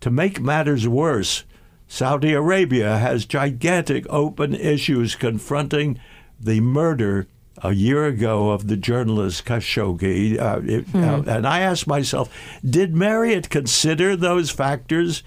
To 0.00 0.10
make 0.10 0.40
matters 0.40 0.88
worse 0.88 1.44
Saudi 1.86 2.32
Arabia 2.32 2.98
has 2.98 3.26
gigantic 3.26 4.06
open 4.08 4.54
issues 4.54 5.14
confronting 5.14 6.00
the 6.40 6.60
murder 6.60 7.26
a 7.62 7.72
year 7.72 8.06
ago 8.06 8.50
of 8.50 8.68
the 8.68 8.76
journalist 8.76 9.44
Khashoggi. 9.44 10.38
Uh, 10.40 10.60
it, 10.64 10.86
uh, 10.94 11.22
and 11.26 11.46
I 11.46 11.60
asked 11.60 11.86
myself, 11.86 12.32
did 12.64 12.94
Marriott 12.94 13.50
consider 13.50 14.16
those 14.16 14.50
factors 14.50 15.22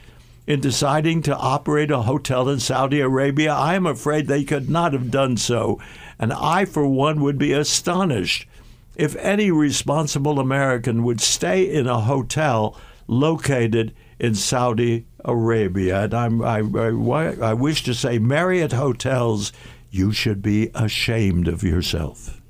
in 0.48 0.60
deciding 0.60 1.22
to 1.24 1.36
operate 1.36 1.92
a 1.92 2.04
hotel 2.04 2.50
in 2.50 2.60
Saudi 2.60 3.00
Arabia? 3.00 3.54
I 3.54 3.76
am 3.76 3.86
afraid 3.86 4.28
they 4.28 4.44
could 4.44 4.70
not 4.70 4.94
have 4.94 5.12
done 5.12 5.38
so. 5.38 5.80
And 6.20 6.32
I, 6.34 6.66
for 6.66 6.88
one, 6.88 7.22
would 7.22 7.38
be 7.38 7.54
astonished 7.54 8.48
if 8.96 9.16
any 9.18 9.52
responsible 9.52 10.40
American 10.40 11.04
would 11.04 11.22
stay 11.22 11.70
in 11.70 11.88
a 11.88 12.02
hotel 12.02 12.80
located 13.08 13.94
in 14.20 14.34
Saudi 14.36 15.06
Arabia. 15.26 16.04
And 16.04 16.14
I'm, 16.14 16.42
I, 16.42 16.60
I, 16.60 17.50
I 17.50 17.54
wish 17.54 17.84
to 17.84 17.94
say, 17.94 18.20
Marriott 18.20 18.72
hotels, 18.72 19.52
you 19.96 20.12
should 20.12 20.42
be 20.42 20.70
ashamed 20.76 21.48
of 21.48 21.64
yourself. 21.64 22.42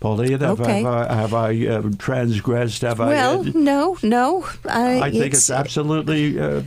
Pauline, 0.00 0.40
have, 0.40 0.60
Okay. 0.60 0.82
have 0.82 0.86
I, 1.10 1.14
have 1.14 1.34
I 1.34 1.66
uh, 1.66 1.90
transgressed? 1.98 2.82
Have 2.82 3.00
I 3.00 3.08
well, 3.08 3.46
I? 3.46 3.52
no, 3.54 3.98
no. 4.02 4.48
I, 4.68 5.00
I 5.00 5.10
think 5.10 5.34
it's, 5.34 5.50
absolutely 5.50 6.40
uh, 6.40 6.62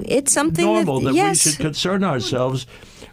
it's 0.00 0.32
something 0.32 0.64
normal 0.64 1.00
that, 1.00 1.10
that 1.10 1.14
yes, 1.14 1.44
we 1.44 1.52
should 1.52 1.60
concern 1.60 2.02
ourselves 2.02 2.66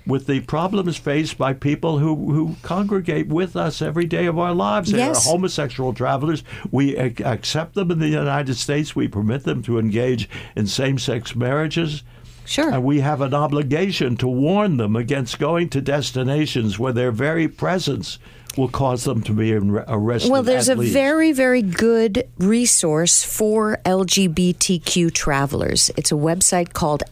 with 0.08 0.26
the 0.26 0.40
problems 0.40 0.98
faced 0.98 1.38
by 1.38 1.54
people 1.54 2.00
who, 2.00 2.32
who 2.34 2.56
congregate 2.64 3.28
with 3.28 3.56
us 3.56 3.82
every 3.82 4.06
day 4.06 4.26
of 4.26 4.40
our 4.40 4.54
lives. 4.56 4.92
They 4.92 4.98
Yes. 5.00 5.28
are 5.28 5.32
homosexual 5.32 5.94
travelers. 5.94 6.44
We 6.72 6.96
ac- 6.98 7.24
accept 7.24 7.76
them 7.76 7.92
in 7.92 8.00
the 8.00 8.08
United 8.08 8.56
States. 8.56 8.96
We 8.96 9.08
permit 9.10 9.44
them 9.44 9.62
to 9.64 9.78
engage 9.78 10.28
in 10.56 10.66
same 10.66 10.98
sex 10.98 11.36
marriages. 11.36 12.04
Sure. 12.52 12.70
And 12.70 12.84
we 12.84 13.00
have 13.00 13.22
an 13.22 13.34
obligation 13.34 14.18
to 14.18 14.28
warn 14.28 14.76
them 14.76 14.98
against 14.98 15.40
going 15.40 15.70
to 15.70 15.80
destinations 15.80 16.78
where 16.78 16.92
their 16.92 17.10
very 17.10 17.48
presence 17.48 18.20
will 18.58 18.68
cause 18.68 19.06
them 19.06 19.24
to 19.24 19.32
be 19.32 19.54
arrested. 19.54 20.30
Well, 20.30 20.44
there's 20.44 20.68
a 20.68 20.76
least. 20.76 20.92
very, 20.92 21.32
very 21.32 21.62
good 21.62 22.28
resource 22.38 23.24
for 23.24 23.80
LGBTQ 23.86 25.14
travelers. 25.14 25.92
It's 25.96 26.12
a 26.12 26.16
website 26.16 26.74
called 26.74 27.04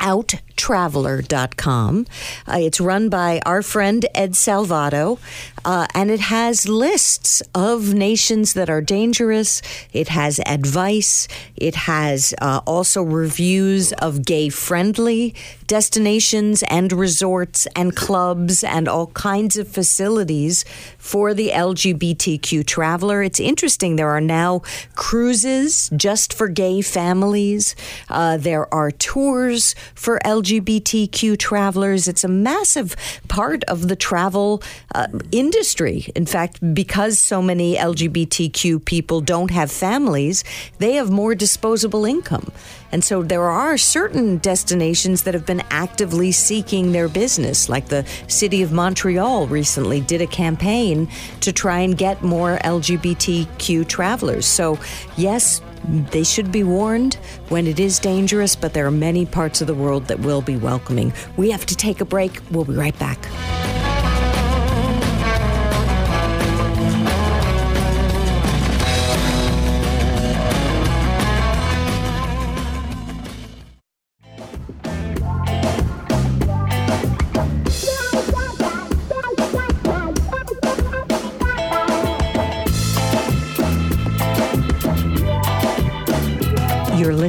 outtraveler.com. 0.00 2.06
Uh, 2.46 2.58
it's 2.58 2.80
run 2.80 3.08
by 3.08 3.40
our 3.46 3.62
friend 3.62 4.04
Ed 4.14 4.32
Salvato, 4.32 5.18
uh, 5.64 5.86
and 5.94 6.10
it 6.10 6.20
has 6.20 6.68
lists 6.68 7.42
of 7.54 7.94
nations 7.94 8.52
that 8.54 8.70
are 8.70 8.80
dangerous. 8.80 9.62
It 9.92 10.08
has 10.08 10.40
advice. 10.46 11.28
It 11.56 11.74
has 11.74 12.34
uh, 12.40 12.60
also 12.66 13.02
reviews 13.02 13.92
of 13.94 14.24
gay 14.24 14.48
friendly 14.48 15.34
destinations 15.66 16.62
and 16.64 16.92
resorts 16.92 17.66
and 17.76 17.94
clubs 17.94 18.64
and 18.64 18.88
all 18.88 19.06
kinds 19.08 19.56
of 19.56 19.68
facilities 19.68 20.64
for 20.98 21.32
the 21.32 21.50
LGBTQ 21.50 22.66
traveler. 22.66 23.22
It's 23.22 23.38
interesting. 23.38 23.94
There 23.94 24.10
are 24.10 24.20
now 24.20 24.62
cruises 24.96 25.88
just 25.96 26.32
for 26.32 26.48
gay 26.48 26.80
families. 26.80 27.76
Uh, 28.08 28.36
there 28.36 28.72
are 28.74 28.90
tours 28.90 29.76
for 29.94 30.18
LGBTQ 30.24 31.38
travelers. 31.38 32.08
It's 32.08 32.24
a 32.24 32.28
massive 32.28 32.96
part 33.28 33.64
of 33.64 33.88
the 33.88 33.96
travel 33.96 34.62
uh, 34.94 35.08
industry. 35.32 36.06
In 36.14 36.26
fact, 36.26 36.58
because 36.74 37.18
so 37.18 37.42
many 37.42 37.76
LGBTQ 37.76 38.84
people 38.84 39.20
don't 39.20 39.50
have 39.50 39.70
families, 39.70 40.44
they 40.78 40.94
have 40.94 41.10
more 41.10 41.34
disposable 41.34 42.04
income. 42.04 42.52
And 42.92 43.04
so 43.04 43.22
there 43.22 43.44
are 43.44 43.76
certain 43.76 44.38
destinations 44.38 45.22
that 45.22 45.34
have 45.34 45.46
been 45.46 45.62
actively 45.70 46.32
seeking 46.32 46.92
their 46.92 47.08
business, 47.08 47.68
like 47.68 47.88
the 47.88 48.06
city 48.28 48.62
of 48.62 48.72
Montreal 48.72 49.46
recently 49.46 50.00
did 50.00 50.20
a 50.20 50.26
campaign 50.26 51.08
to 51.40 51.52
try 51.52 51.80
and 51.80 51.96
get 51.96 52.22
more 52.22 52.58
LGBTQ 52.58 53.86
travelers. 53.86 54.46
So, 54.46 54.78
yes, 55.16 55.60
they 55.88 56.24
should 56.24 56.52
be 56.52 56.62
warned 56.62 57.14
when 57.48 57.66
it 57.66 57.80
is 57.80 57.98
dangerous, 57.98 58.54
but 58.54 58.74
there 58.74 58.86
are 58.86 58.90
many 58.90 59.24
parts 59.24 59.60
of 59.60 59.66
the 59.66 59.74
world 59.74 60.06
that 60.06 60.20
will 60.20 60.42
be 60.42 60.56
welcoming. 60.56 61.12
We 61.36 61.50
have 61.50 61.66
to 61.66 61.76
take 61.76 62.00
a 62.00 62.04
break. 62.04 62.40
We'll 62.50 62.64
be 62.64 62.74
right 62.74 62.98
back. 62.98 63.18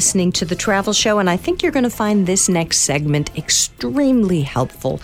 Listening 0.01 0.31
to 0.31 0.45
The 0.45 0.55
Travel 0.55 0.93
Show, 0.93 1.19
and 1.19 1.29
I 1.29 1.37
think 1.37 1.61
you're 1.61 1.71
going 1.71 1.83
to 1.83 1.89
find 1.91 2.25
this 2.25 2.49
next 2.49 2.79
segment 2.79 3.29
extremely 3.37 4.41
helpful 4.41 4.99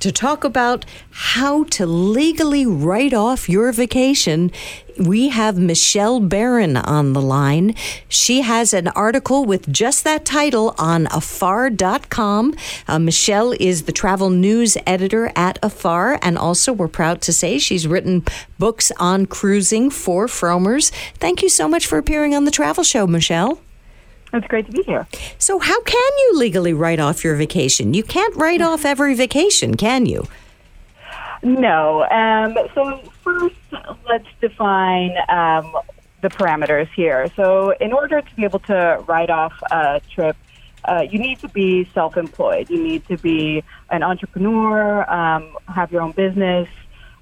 to 0.00 0.10
talk 0.10 0.42
about 0.42 0.84
how 1.12 1.62
to 1.64 1.86
legally 1.86 2.66
write 2.66 3.14
off 3.14 3.48
your 3.48 3.70
vacation. 3.70 4.50
We 4.98 5.28
have 5.28 5.56
Michelle 5.56 6.18
Baran 6.18 6.76
on 6.76 7.12
the 7.12 7.22
line. 7.22 7.76
She 8.08 8.40
has 8.40 8.74
an 8.74 8.88
article 8.88 9.44
with 9.44 9.72
just 9.72 10.02
that 10.02 10.24
title 10.24 10.74
on 10.78 11.06
afar.com. 11.12 12.56
Uh, 12.88 12.98
Michelle 12.98 13.52
is 13.60 13.84
the 13.84 13.92
travel 13.92 14.30
news 14.30 14.76
editor 14.84 15.30
at 15.36 15.60
Afar, 15.62 16.18
and 16.22 16.36
also 16.36 16.72
we're 16.72 16.88
proud 16.88 17.22
to 17.22 17.32
say 17.32 17.60
she's 17.60 17.86
written 17.86 18.24
books 18.58 18.90
on 18.98 19.26
cruising 19.26 19.90
for 19.90 20.26
Frommer's. 20.26 20.90
Thank 21.20 21.40
you 21.40 21.48
so 21.48 21.68
much 21.68 21.86
for 21.86 21.98
appearing 21.98 22.34
on 22.34 22.46
The 22.46 22.50
Travel 22.50 22.82
Show, 22.82 23.06
Michelle. 23.06 23.60
It's 24.32 24.46
great 24.46 24.66
to 24.66 24.72
be 24.72 24.82
here. 24.84 25.06
So, 25.38 25.58
how 25.58 25.80
can 25.82 26.10
you 26.18 26.36
legally 26.36 26.72
write 26.72 27.00
off 27.00 27.24
your 27.24 27.34
vacation? 27.34 27.94
You 27.94 28.02
can't 28.02 28.34
write 28.36 28.60
off 28.60 28.84
every 28.84 29.14
vacation, 29.14 29.76
can 29.76 30.06
you? 30.06 30.28
No. 31.42 32.04
Um, 32.10 32.56
so 32.74 33.00
first, 33.24 33.56
let's 34.08 34.26
define 34.40 35.16
um, 35.28 35.74
the 36.20 36.28
parameters 36.28 36.88
here. 36.94 37.30
So 37.34 37.70
in 37.80 37.92
order 37.92 38.20
to 38.20 38.34
be 38.34 38.44
able 38.44 38.58
to 38.60 39.02
write 39.06 39.30
off 39.30 39.54
a 39.70 40.00
trip, 40.12 40.36
uh, 40.84 41.06
you 41.10 41.18
need 41.18 41.38
to 41.40 41.48
be 41.48 41.88
self-employed. 41.92 42.70
You 42.70 42.82
need 42.82 43.06
to 43.08 43.16
be 43.18 43.62
an 43.90 44.02
entrepreneur, 44.02 45.10
um, 45.10 45.56
have 45.74 45.92
your 45.92 46.02
own 46.02 46.12
business. 46.12 46.68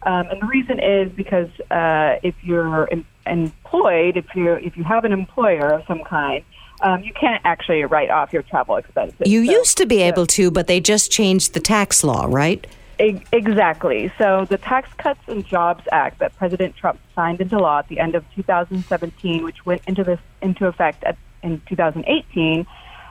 Um, 0.03 0.29
and 0.31 0.41
the 0.41 0.47
reason 0.47 0.79
is 0.79 1.11
because 1.13 1.49
uh, 1.71 2.17
if 2.23 2.35
you're 2.43 2.89
em- 2.93 3.07
employed, 3.27 4.17
if 4.17 4.27
you 4.35 4.53
if 4.53 4.77
you 4.77 4.85
have 4.85 5.05
an 5.05 5.13
employer 5.13 5.73
of 5.73 5.85
some 5.87 6.05
kind, 6.05 6.45
um, 6.81 7.03
you 7.03 7.13
can't 7.13 7.41
actually 7.45 7.85
write 7.85 8.11
off 8.11 8.33
your 8.33 8.43
travel 8.43 8.77
expenses. 8.77 9.17
You 9.27 9.45
So- 9.47 9.53
used 9.53 9.79
to 9.79 9.87
be 9.87 10.03
able 10.03 10.27
to, 10.29 10.51
but 10.51 10.67
they 10.67 10.81
just 10.81 11.11
changed 11.11 11.55
the 11.55 11.61
tax 11.61 12.03
law, 12.05 12.27
right? 12.29 12.67
E- 13.01 13.21
Exactly. 13.33 14.11
So 14.19 14.45
the 14.49 14.59
Tax 14.59 14.89
Cuts 14.99 15.21
and 15.29 15.47
Jobs 15.47 15.85
Act 15.93 16.19
that 16.19 16.37
President 16.37 16.75
Trump 16.77 16.99
signed 17.15 17.41
into 17.41 17.57
law 17.59 17.79
at 17.79 17.89
the 17.89 18.01
end 18.01 18.15
of 18.17 18.25
2017, 18.35 19.45
which 19.45 19.65
went 19.65 19.83
into 19.87 20.03
this 20.05 20.19
into 20.43 20.67
effect 20.67 21.05
at, 21.05 21.17
in 21.43 21.61
2018, 21.69 22.67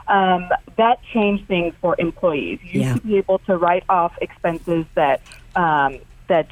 um, 0.10 0.50
that 0.78 1.00
changed 1.14 1.48
things 1.48 1.74
for 1.82 1.96
employees. 2.00 2.60
You 2.64 2.82
Yeah. 2.82 2.90
used 2.92 3.02
to 3.02 3.08
be 3.08 3.18
able 3.18 3.40
to 3.40 3.58
write 3.58 3.84
off 3.90 4.14
expenses 4.22 4.86
that 4.96 5.22
um, 5.56 6.00
that 6.28 6.48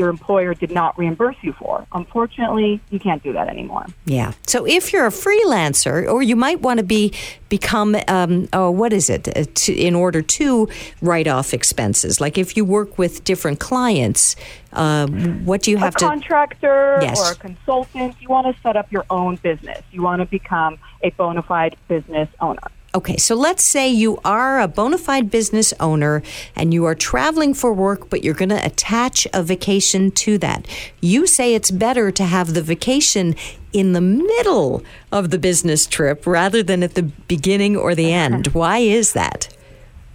your 0.00 0.08
employer 0.08 0.54
did 0.54 0.70
not 0.70 0.98
reimburse 0.98 1.36
you 1.42 1.52
for. 1.52 1.86
Unfortunately, 1.92 2.80
you 2.90 2.98
can't 2.98 3.22
do 3.22 3.34
that 3.34 3.48
anymore. 3.48 3.84
Yeah. 4.06 4.32
So 4.46 4.66
if 4.66 4.94
you're 4.94 5.06
a 5.06 5.10
freelancer, 5.10 6.10
or 6.10 6.22
you 6.22 6.36
might 6.36 6.60
want 6.60 6.78
to 6.78 6.84
be 6.84 7.12
become, 7.50 7.94
um, 8.08 8.48
oh, 8.54 8.70
what 8.70 8.94
is 8.94 9.10
it? 9.10 9.28
Uh, 9.28 9.44
to, 9.54 9.74
in 9.74 9.94
order 9.94 10.22
to 10.22 10.68
write 11.02 11.28
off 11.28 11.52
expenses, 11.52 12.18
like 12.18 12.38
if 12.38 12.56
you 12.56 12.64
work 12.64 12.96
with 12.96 13.22
different 13.24 13.60
clients, 13.60 14.36
uh, 14.72 15.06
what 15.44 15.60
do 15.62 15.70
you 15.70 15.76
have 15.76 15.94
a 15.96 15.98
to? 15.98 16.06
contractor 16.06 16.98
Yes. 17.02 17.20
or 17.20 17.32
a 17.32 17.36
consultant, 17.36 18.16
you 18.20 18.28
want 18.28 18.46
to 18.46 18.62
set 18.62 18.76
up 18.76 18.90
your 18.90 19.04
own 19.10 19.36
business. 19.36 19.82
You 19.92 20.00
want 20.02 20.20
to 20.20 20.26
become 20.26 20.78
a 21.02 21.10
bona 21.10 21.42
fide 21.42 21.76
business 21.88 22.28
owner. 22.40 22.62
Okay, 22.92 23.16
so 23.18 23.36
let's 23.36 23.62
say 23.62 23.88
you 23.88 24.18
are 24.24 24.60
a 24.60 24.66
bona 24.66 24.98
fide 24.98 25.30
business 25.30 25.72
owner 25.78 26.24
and 26.56 26.74
you 26.74 26.84
are 26.86 26.96
traveling 26.96 27.54
for 27.54 27.72
work, 27.72 28.10
but 28.10 28.24
you're 28.24 28.34
going 28.34 28.48
to 28.48 28.66
attach 28.66 29.28
a 29.32 29.44
vacation 29.44 30.10
to 30.10 30.38
that. 30.38 30.66
You 31.00 31.28
say 31.28 31.54
it's 31.54 31.70
better 31.70 32.10
to 32.10 32.24
have 32.24 32.52
the 32.52 32.62
vacation 32.62 33.36
in 33.72 33.92
the 33.92 34.00
middle 34.00 34.82
of 35.12 35.30
the 35.30 35.38
business 35.38 35.86
trip 35.86 36.26
rather 36.26 36.64
than 36.64 36.82
at 36.82 36.94
the 36.94 37.04
beginning 37.04 37.76
or 37.76 37.94
the 37.94 38.12
end. 38.12 38.48
Why 38.48 38.78
is 38.78 39.12
that? 39.12 39.48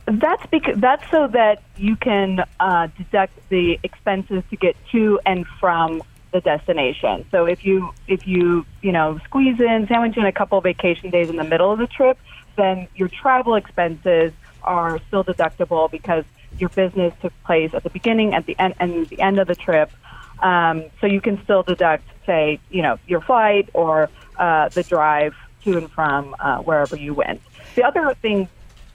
That's 0.05 0.45
because 0.47 0.77
that's 0.77 1.09
so 1.09 1.27
that 1.29 1.63
you 1.77 1.95
can 1.95 2.43
uh, 2.59 2.87
deduct 2.97 3.33
the 3.47 3.79
expenses 3.83 4.43
to 4.49 4.55
get 4.57 4.75
to 4.91 5.19
and 5.25 5.47
from 5.59 6.03
the 6.31 6.41
destination. 6.41 7.25
So 7.31 7.45
if 7.45 7.65
you 7.65 7.91
if 8.07 8.27
you 8.27 8.65
you 8.81 8.91
know 8.91 9.19
squeeze 9.23 9.59
in 9.59 9.87
sandwich 9.87 10.17
in 10.17 10.25
a 10.25 10.31
couple 10.31 10.59
vacation 10.61 11.09
days 11.09 11.29
in 11.29 11.37
the 11.37 11.43
middle 11.43 11.71
of 11.71 11.79
the 11.79 11.87
trip, 11.87 12.19
then 12.55 12.87
your 12.95 13.09
travel 13.09 13.55
expenses 13.55 14.33
are 14.63 14.99
still 15.07 15.23
deductible 15.23 15.89
because 15.89 16.25
your 16.57 16.69
business 16.69 17.13
took 17.21 17.33
place 17.43 17.73
at 17.73 17.83
the 17.83 17.89
beginning, 17.89 18.33
at 18.33 18.45
the 18.45 18.57
end, 18.57 18.75
and 18.79 19.07
the 19.07 19.21
end 19.21 19.39
of 19.39 19.47
the 19.47 19.55
trip. 19.55 19.91
Um, 20.39 20.85
so 20.99 21.07
you 21.07 21.21
can 21.21 21.41
still 21.43 21.63
deduct, 21.63 22.03
say, 22.25 22.59
you 22.69 22.81
know, 22.81 22.97
your 23.07 23.21
flight 23.21 23.69
or 23.73 24.09
uh, 24.37 24.69
the 24.69 24.83
drive 24.83 25.35
to 25.63 25.77
and 25.77 25.91
from 25.91 26.35
uh, 26.39 26.59
wherever 26.59 26.95
you 26.95 27.13
went. 27.13 27.41
The 27.75 27.83
other 27.83 28.13
thing 28.21 28.47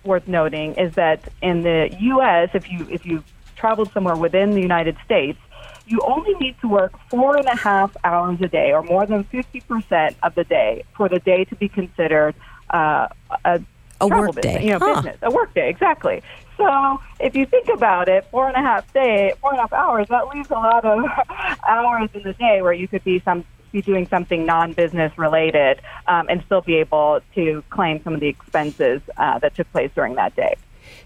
worth 0.05 0.27
noting 0.27 0.75
is 0.75 0.95
that 0.95 1.29
in 1.43 1.63
the 1.63 1.95
U.S., 2.01 2.51
if 2.55 2.71
you 2.71 2.87
if 2.91 3.05
you 3.05 3.23
traveled 3.57 3.93
somewhere 3.93 4.17
within 4.17 4.53
the 4.53 4.61
United 4.61 4.97
States, 5.05 5.39
you 5.87 6.01
only 6.01 6.35
need 6.35 6.57
to 6.61 6.69
work 6.69 6.93
four 7.11 7.37
and 7.37 7.47
a 7.47 7.57
half 7.57 7.95
hours 8.05 8.41
a 8.41 8.49
day, 8.49 8.73
or 8.73 8.83
more 8.83 9.07
than 9.07 9.25
fifty 9.25 9.61
percent 9.61 10.17
of 10.23 10.35
the 10.35 10.45
day, 10.45 10.85
for 10.97 11.09
the 11.09 11.19
day 11.19 11.45
to 11.45 11.57
be 11.57 11.69
considered 11.69 12.35
uh, 12.71 13.09
a, 13.45 13.61
A 14.01 14.09
work 14.09 14.35
business, 14.35 14.55
day. 14.57 14.65
You 14.65 14.71
know, 14.73 14.79
Huh. 14.79 14.95
business, 15.03 15.19
a 15.23 15.31
work 15.31 15.53
day, 15.55 15.69
exactly. 15.69 16.23
So 16.57 17.01
if 17.19 17.35
you 17.35 17.47
think 17.47 17.69
about 17.69 18.09
it, 18.09 18.27
four 18.31 18.47
and 18.47 18.57
a 18.57 18.61
half 18.61 18.93
day, 18.93 19.33
four 19.41 19.51
and 19.51 19.59
a 19.59 19.63
half 19.63 19.73
hours, 19.73 20.09
that 20.09 20.29
leaves 20.29 20.51
a 20.51 20.55
lot 20.55 20.85
of 20.85 21.05
hours 21.69 22.11
in 22.15 22.23
the 22.23 22.35
day 22.35 22.61
where 22.63 22.73
you 22.73 22.87
could 22.87 23.05
be 23.05 23.21
some 23.21 23.45
be 23.73 23.81
doing 23.83 24.05
something 24.09 24.45
non-business 24.45 25.17
related 25.17 25.81
um, 26.09 26.27
and 26.29 26.43
still 26.45 26.61
be 26.61 26.75
able 26.77 27.21
to 27.37 27.63
claim 27.71 28.03
some 28.03 28.15
of 28.15 28.21
the 28.21 28.27
expenses 28.27 29.01
uh, 29.17 29.39
that 29.39 29.55
took 29.55 29.71
place 29.71 29.91
during 29.95 30.17
that 30.17 30.35
day. 30.35 30.57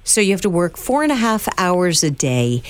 So 0.02 0.22
you 0.22 0.30
have 0.32 0.40
to 0.40 0.50
work 0.50 0.78
four 0.78 1.02
and 1.02 1.12
a 1.12 1.16
half 1.16 1.46
hours 1.58 2.02
a 2.02 2.10
day. 2.10 2.62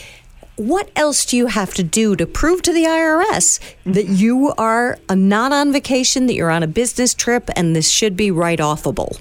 What 0.56 0.88
else 0.94 1.26
do 1.26 1.36
you 1.36 1.48
have 1.48 1.74
to 1.74 1.82
do 1.82 2.14
to 2.14 2.26
prove 2.26 2.62
to 2.62 2.72
the 2.72 2.84
IRS 2.84 3.58
that 3.86 4.06
you 4.06 4.52
are 4.56 4.98
not 5.10 5.52
on 5.52 5.72
vacation, 5.72 6.26
that 6.26 6.34
you're 6.34 6.50
on 6.50 6.62
a 6.62 6.68
business 6.68 7.12
trip, 7.12 7.50
and 7.56 7.74
this 7.74 7.90
should 7.90 8.16
be 8.16 8.30
write 8.30 8.60
offable? 8.60 9.20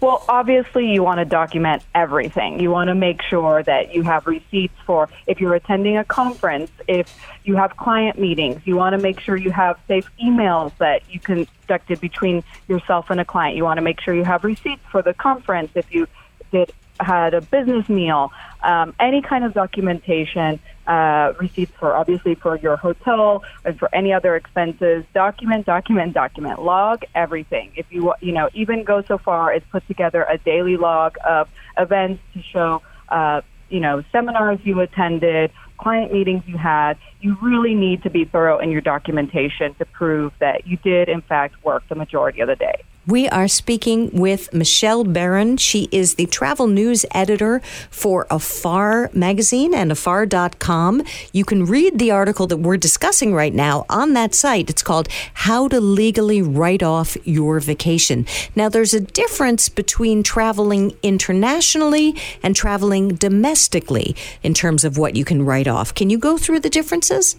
Well, 0.00 0.24
obviously, 0.28 0.92
you 0.92 1.02
want 1.02 1.18
to 1.18 1.24
document 1.24 1.82
everything. 1.92 2.60
You 2.60 2.70
want 2.70 2.86
to 2.86 2.94
make 2.94 3.20
sure 3.22 3.64
that 3.64 3.94
you 3.94 4.02
have 4.02 4.28
receipts 4.28 4.76
for 4.86 5.08
if 5.26 5.40
you're 5.40 5.54
attending 5.54 5.96
a 5.96 6.04
conference, 6.04 6.70
if 6.86 7.12
you 7.42 7.56
have 7.56 7.76
client 7.76 8.20
meetings. 8.20 8.60
You 8.64 8.76
want 8.76 8.92
to 8.92 8.98
make 8.98 9.18
sure 9.18 9.36
you 9.36 9.50
have 9.50 9.76
safe 9.88 10.08
emails 10.22 10.76
that 10.78 11.02
you 11.10 11.18
conducted 11.18 12.00
between 12.00 12.44
yourself 12.68 13.10
and 13.10 13.20
a 13.20 13.24
client. 13.24 13.56
You 13.56 13.64
want 13.64 13.78
to 13.78 13.82
make 13.82 14.00
sure 14.00 14.14
you 14.14 14.24
have 14.24 14.44
receipts 14.44 14.82
for 14.88 15.02
the 15.02 15.14
conference 15.14 15.72
if 15.74 15.92
you 15.92 16.06
did 16.52 16.70
had 17.00 17.34
a 17.34 17.40
business 17.40 17.88
meal, 17.88 18.32
um, 18.62 18.94
any 19.00 19.20
kind 19.20 19.44
of 19.44 19.54
documentation, 19.54 20.60
uh, 20.86 21.32
receipts 21.40 21.72
for 21.78 21.96
obviously 21.96 22.34
for 22.34 22.56
your 22.58 22.76
hotel 22.76 23.42
and 23.64 23.78
for 23.78 23.92
any 23.94 24.12
other 24.12 24.36
expenses. 24.36 25.04
Document, 25.14 25.66
document, 25.66 26.12
document. 26.12 26.62
Log 26.62 27.04
everything. 27.14 27.72
If 27.76 27.86
you 27.90 28.14
you 28.20 28.32
know 28.32 28.48
even 28.54 28.84
go 28.84 29.02
so 29.02 29.18
far 29.18 29.52
as 29.52 29.62
put 29.70 29.86
together 29.86 30.24
a 30.28 30.38
daily 30.38 30.76
log 30.76 31.16
of 31.24 31.48
events 31.78 32.22
to 32.34 32.42
show 32.42 32.82
uh, 33.08 33.40
you 33.68 33.80
know 33.80 34.04
seminars 34.12 34.60
you 34.64 34.80
attended, 34.80 35.50
client 35.78 36.12
meetings 36.12 36.42
you 36.46 36.58
had. 36.58 36.98
You 37.20 37.36
really 37.40 37.74
need 37.74 38.02
to 38.02 38.10
be 38.10 38.24
thorough 38.24 38.58
in 38.58 38.70
your 38.70 38.82
documentation 38.82 39.74
to 39.76 39.84
prove 39.86 40.32
that 40.38 40.66
you 40.66 40.76
did 40.76 41.08
in 41.08 41.22
fact 41.22 41.64
work 41.64 41.82
the 41.88 41.94
majority 41.94 42.40
of 42.40 42.48
the 42.48 42.56
day. 42.56 42.82
We 43.06 43.28
are 43.28 43.48
speaking 43.48 44.10
with 44.12 44.54
Michelle 44.54 45.04
Baran. 45.04 45.58
She 45.58 45.90
is 45.92 46.14
the 46.14 46.24
travel 46.24 46.66
news 46.66 47.04
editor 47.10 47.60
for 47.90 48.26
Afar 48.30 49.10
magazine 49.12 49.74
and 49.74 49.92
afar.com. 49.92 51.02
You 51.30 51.44
can 51.44 51.66
read 51.66 51.98
the 51.98 52.10
article 52.10 52.46
that 52.46 52.56
we're 52.56 52.78
discussing 52.78 53.34
right 53.34 53.52
now 53.52 53.84
on 53.90 54.14
that 54.14 54.34
site. 54.34 54.70
It's 54.70 54.82
called 54.82 55.08
How 55.34 55.68
to 55.68 55.82
Legally 55.82 56.40
Write 56.40 56.82
Off 56.82 57.18
Your 57.26 57.60
Vacation. 57.60 58.24
Now, 58.56 58.70
there's 58.70 58.94
a 58.94 59.00
difference 59.00 59.68
between 59.68 60.22
traveling 60.22 60.96
internationally 61.02 62.16
and 62.42 62.56
traveling 62.56 63.16
domestically 63.16 64.16
in 64.42 64.54
terms 64.54 64.82
of 64.82 64.96
what 64.96 65.14
you 65.14 65.26
can 65.26 65.44
write 65.44 65.68
off. 65.68 65.94
Can 65.94 66.08
you 66.08 66.16
go 66.16 66.38
through 66.38 66.60
the 66.60 66.70
differences? 66.70 67.36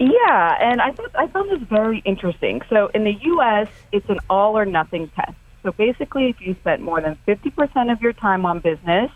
Yeah, 0.00 0.56
and 0.58 0.80
I 0.80 0.92
thought 0.92 1.10
I 1.14 1.26
found 1.26 1.50
this 1.50 1.68
very 1.68 1.98
interesting. 2.06 2.62
So 2.70 2.90
in 2.94 3.04
the 3.04 3.12
U.S., 3.12 3.68
it's 3.92 4.08
an 4.08 4.18
all 4.30 4.56
or 4.56 4.64
nothing 4.64 5.10
test. 5.14 5.36
So 5.62 5.72
basically, 5.72 6.30
if 6.30 6.40
you 6.40 6.56
spent 6.60 6.80
more 6.80 7.02
than 7.02 7.18
fifty 7.26 7.50
percent 7.50 7.90
of 7.90 8.00
your 8.00 8.14
time 8.14 8.46
on 8.46 8.60
business, 8.60 9.10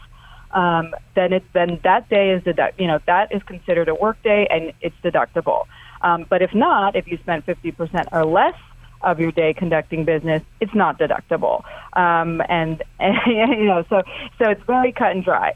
um, 0.50 0.94
then 1.14 1.32
it 1.32 1.42
then 1.54 1.80
that 1.84 2.10
day 2.10 2.32
is 2.32 2.44
deduct. 2.44 2.78
You 2.78 2.86
know 2.86 2.98
that 3.06 3.34
is 3.34 3.42
considered 3.44 3.88
a 3.88 3.94
work 3.94 4.22
day 4.22 4.46
and 4.50 4.74
it's 4.82 4.94
deductible. 5.02 5.64
Um, 6.02 6.26
but 6.28 6.42
if 6.42 6.54
not, 6.54 6.96
if 6.96 7.08
you 7.08 7.16
spent 7.16 7.46
fifty 7.46 7.72
percent 7.72 8.10
or 8.12 8.26
less 8.26 8.54
of 9.00 9.18
your 9.18 9.32
day 9.32 9.54
conducting 9.54 10.04
business, 10.04 10.42
it's 10.60 10.74
not 10.74 10.98
deductible. 10.98 11.64
Um, 11.94 12.42
and, 12.48 12.82
and 13.00 13.16
you 13.26 13.64
know, 13.64 13.86
so 13.88 14.02
so 14.38 14.50
it's 14.50 14.62
very 14.64 14.92
cut 14.92 15.12
and 15.12 15.24
dry. 15.24 15.54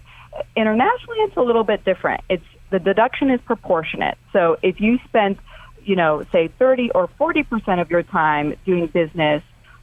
Internationally, 0.56 1.18
it's 1.18 1.36
a 1.36 1.42
little 1.42 1.64
bit 1.64 1.84
different. 1.84 2.22
It's 2.30 2.44
the 2.70 2.78
deduction 2.78 3.30
is 3.30 3.40
proportionate. 3.44 4.18
So 4.32 4.56
if 4.62 4.80
you 4.80 4.98
spend, 5.06 5.38
you 5.84 5.96
know, 5.96 6.24
say 6.32 6.48
30 6.58 6.90
or 6.94 7.08
40 7.18 7.42
percent 7.44 7.80
of 7.80 7.90
your 7.90 8.02
time 8.02 8.54
doing 8.64 8.86
business 8.86 9.42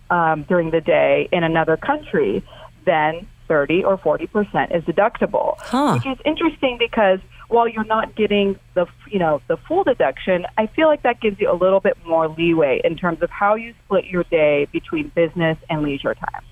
um, 0.10 0.44
during 0.44 0.72
the 0.72 0.82
day 0.82 1.28
in 1.32 1.44
another 1.44 1.78
country, 1.78 2.44
then 2.86 3.28
30 3.48 3.84
or 3.84 3.98
40 3.98 4.28
percent 4.28 4.72
is 4.72 4.84
deductible, 4.84 5.56
huh. 5.60 5.94
which 5.94 6.06
is 6.06 6.18
interesting 6.26 6.78
because 6.78 7.20
while 7.48 7.68
you're 7.68 7.86
not 7.86 8.16
getting 8.16 8.60
the 8.74 8.86
you 9.10 9.20
know 9.20 9.42
the 9.48 9.58
full 9.58 9.84
deduction, 9.84 10.46
I 10.58 10.68
feel 10.68 10.88
like 10.88 11.04
that 11.04 11.22
gives 11.22 11.40
you 11.40 11.52
a 11.52 11.56
little 11.56 11.80
bit 11.80 11.98
more 12.06 12.28
leeway 12.28 12.82
in 12.84 12.96
terms 12.96 13.22
of 13.22 13.30
how 13.30 13.56
you 13.56 13.74
split 13.86 14.06
your 14.06 14.24
day 14.24 14.68
between 14.72 15.10
business 15.10 15.58
and 15.70 15.84
leisure 15.84 16.16
time. 16.16 16.44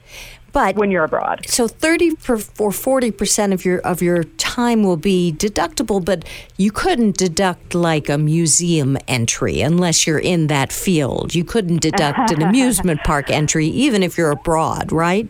But 0.52 0.76
when 0.76 0.92
you're 0.92 1.04
abroad, 1.04 1.46
so 1.48 1.68
thirty 1.68 2.12
or 2.60 2.72
forty 2.72 3.12
percent 3.12 3.54
of 3.54 3.66
your 3.66 3.80
of 3.80 4.02
your 4.02 4.24
time 4.24 4.84
will 4.84 4.98
be 4.98 5.34
deductible, 5.36 6.04
but 6.04 6.26
you 6.58 6.72
couldn't 6.72 7.18
deduct 7.18 7.74
like 7.74 8.08
a 8.08 8.20
museum 8.20 8.98
entry 9.08 9.62
unless 9.62 10.06
you're 10.06 10.20
in 10.20 10.48
that 10.48 10.72
field. 10.72 11.34
You 11.34 11.44
couldn't 11.44 11.82
deduct 11.82 12.32
an 12.32 12.42
amusement 12.48 13.02
park 13.04 13.32
entry 13.32 13.66
even 13.68 14.04
if 14.04 14.16
you're 14.18 14.32
abroad, 14.32 14.92
right? 14.92 15.30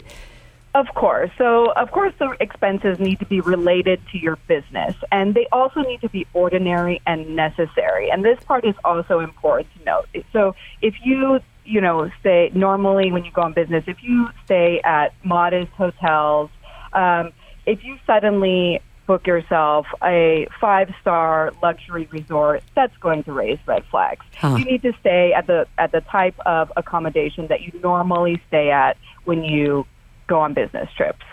Of 0.75 0.87
course. 0.95 1.29
So, 1.37 1.71
of 1.73 1.91
course, 1.91 2.13
the 2.17 2.35
expenses 2.39 2.99
need 2.99 3.19
to 3.19 3.25
be 3.25 3.41
related 3.41 4.01
to 4.11 4.17
your 4.17 4.37
business, 4.47 4.95
and 5.11 5.35
they 5.35 5.47
also 5.51 5.81
need 5.81 6.01
to 6.01 6.09
be 6.09 6.25
ordinary 6.33 6.99
and 7.05 7.35
necessary. 7.35 8.09
And 8.09 8.25
this 8.25 8.43
part 8.43 8.65
is 8.65 8.73
also 8.83 9.19
important 9.19 9.67
to 9.77 9.85
note. 9.85 10.07
So, 10.31 10.55
if 10.81 10.95
you 11.03 11.39
you 11.65 11.79
know, 11.79 12.09
stay 12.19 12.51
normally 12.53 13.11
when 13.11 13.23
you 13.23 13.31
go 13.31 13.41
on 13.41 13.53
business, 13.53 13.85
if 13.87 14.03
you 14.03 14.29
stay 14.45 14.81
at 14.83 15.13
modest 15.23 15.71
hotels, 15.73 16.49
um, 16.91 17.31
if 17.65 17.83
you 17.83 17.97
suddenly 18.05 18.81
book 19.05 19.27
yourself 19.27 19.85
a 20.03 20.47
five 20.59 20.93
star 21.01 21.53
luxury 21.61 22.07
resort, 22.11 22.63
that's 22.75 22.95
going 22.97 23.23
to 23.23 23.31
raise 23.31 23.59
red 23.65 23.83
flags. 23.85 24.25
Huh. 24.35 24.55
You 24.57 24.65
need 24.65 24.81
to 24.83 24.93
stay 24.99 25.33
at 25.33 25.47
the 25.47 25.67
at 25.77 25.91
the 25.91 26.01
type 26.01 26.35
of 26.45 26.71
accommodation 26.75 27.47
that 27.47 27.61
you 27.61 27.79
normally 27.81 28.41
stay 28.47 28.71
at 28.71 28.97
when 29.25 29.43
you 29.43 29.85
go 30.27 30.39
on 30.39 30.53
business 30.53 30.89
trips. 30.95 31.25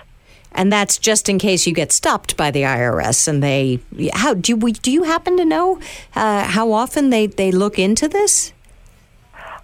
And 0.52 0.72
that's 0.72 0.98
just 0.98 1.28
in 1.28 1.38
case 1.38 1.66
you 1.66 1.72
get 1.72 1.92
stopped 1.92 2.36
by 2.36 2.50
the 2.50 2.62
IRS 2.62 3.28
and 3.28 3.42
they 3.42 3.78
how 4.14 4.34
do 4.34 4.52
you 4.52 4.72
do 4.72 4.90
you 4.90 5.04
happen 5.04 5.36
to 5.36 5.44
know 5.44 5.80
uh, 6.16 6.44
how 6.44 6.72
often 6.72 7.10
they, 7.10 7.26
they 7.26 7.52
look 7.52 7.78
into 7.78 8.08
this? 8.08 8.52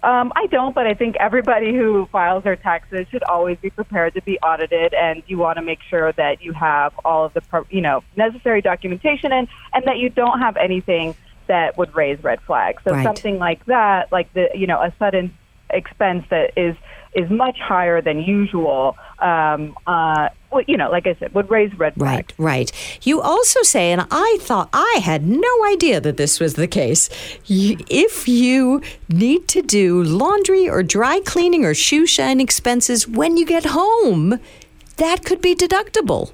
Um, 0.03 0.31
I 0.35 0.45
don't, 0.47 0.75
but 0.75 0.85
I 0.85 0.93
think 0.93 1.17
everybody 1.19 1.75
who 1.75 2.05
files 2.11 2.43
their 2.43 2.55
taxes 2.55 3.07
should 3.09 3.23
always 3.23 3.57
be 3.57 3.71
prepared 3.71 4.13
to 4.13 4.21
be 4.21 4.39
audited, 4.39 4.93
and 4.93 5.23
you 5.27 5.37
want 5.37 5.57
to 5.57 5.63
make 5.63 5.79
sure 5.89 6.11
that 6.13 6.41
you 6.41 6.53
have 6.53 6.97
all 7.03 7.25
of 7.25 7.33
the 7.33 7.41
you 7.69 7.81
know 7.81 8.03
necessary 8.15 8.61
documentation 8.61 9.33
and 9.33 9.47
and 9.73 9.85
that 9.85 9.97
you 9.97 10.09
don't 10.09 10.39
have 10.39 10.55
anything 10.55 11.15
that 11.47 11.77
would 11.77 11.95
raise 11.95 12.23
red 12.23 12.39
flags. 12.41 12.83
So 12.83 12.91
right. 12.91 13.03
something 13.03 13.39
like 13.39 13.65
that, 13.65 14.11
like 14.11 14.31
the 14.33 14.49
you 14.53 14.67
know 14.67 14.79
a 14.81 14.93
sudden 14.99 15.35
expense 15.69 16.25
that 16.29 16.53
is 16.55 16.75
is 17.13 17.29
much 17.29 17.57
higher 17.59 18.01
than 18.01 18.21
usual. 18.21 18.95
Um, 19.19 19.75
uh, 19.87 20.29
well, 20.51 20.63
you 20.67 20.77
know, 20.77 20.89
like 20.89 21.07
I 21.07 21.15
said, 21.15 21.33
would 21.33 21.49
raise 21.49 21.73
red 21.77 21.95
flags. 21.95 22.33
Right, 22.39 22.51
right. 22.51 22.99
You 23.05 23.21
also 23.21 23.61
say, 23.63 23.91
and 23.91 24.07
I 24.11 24.37
thought 24.41 24.69
I 24.71 24.99
had 25.03 25.27
no 25.27 25.65
idea 25.65 25.99
that 26.01 26.17
this 26.17 26.39
was 26.39 26.53
the 26.53 26.67
case. 26.67 27.09
You, 27.45 27.77
if 27.89 28.27
you 28.27 28.81
need 29.09 29.47
to 29.49 29.61
do 29.61 30.03
laundry 30.03 30.69
or 30.69 30.83
dry 30.83 31.19
cleaning 31.25 31.65
or 31.65 31.73
shoe 31.73 32.05
shine 32.05 32.39
expenses 32.39 33.07
when 33.07 33.35
you 33.37 33.45
get 33.45 33.65
home, 33.65 34.39
that 34.97 35.25
could 35.25 35.41
be 35.41 35.55
deductible. 35.55 36.31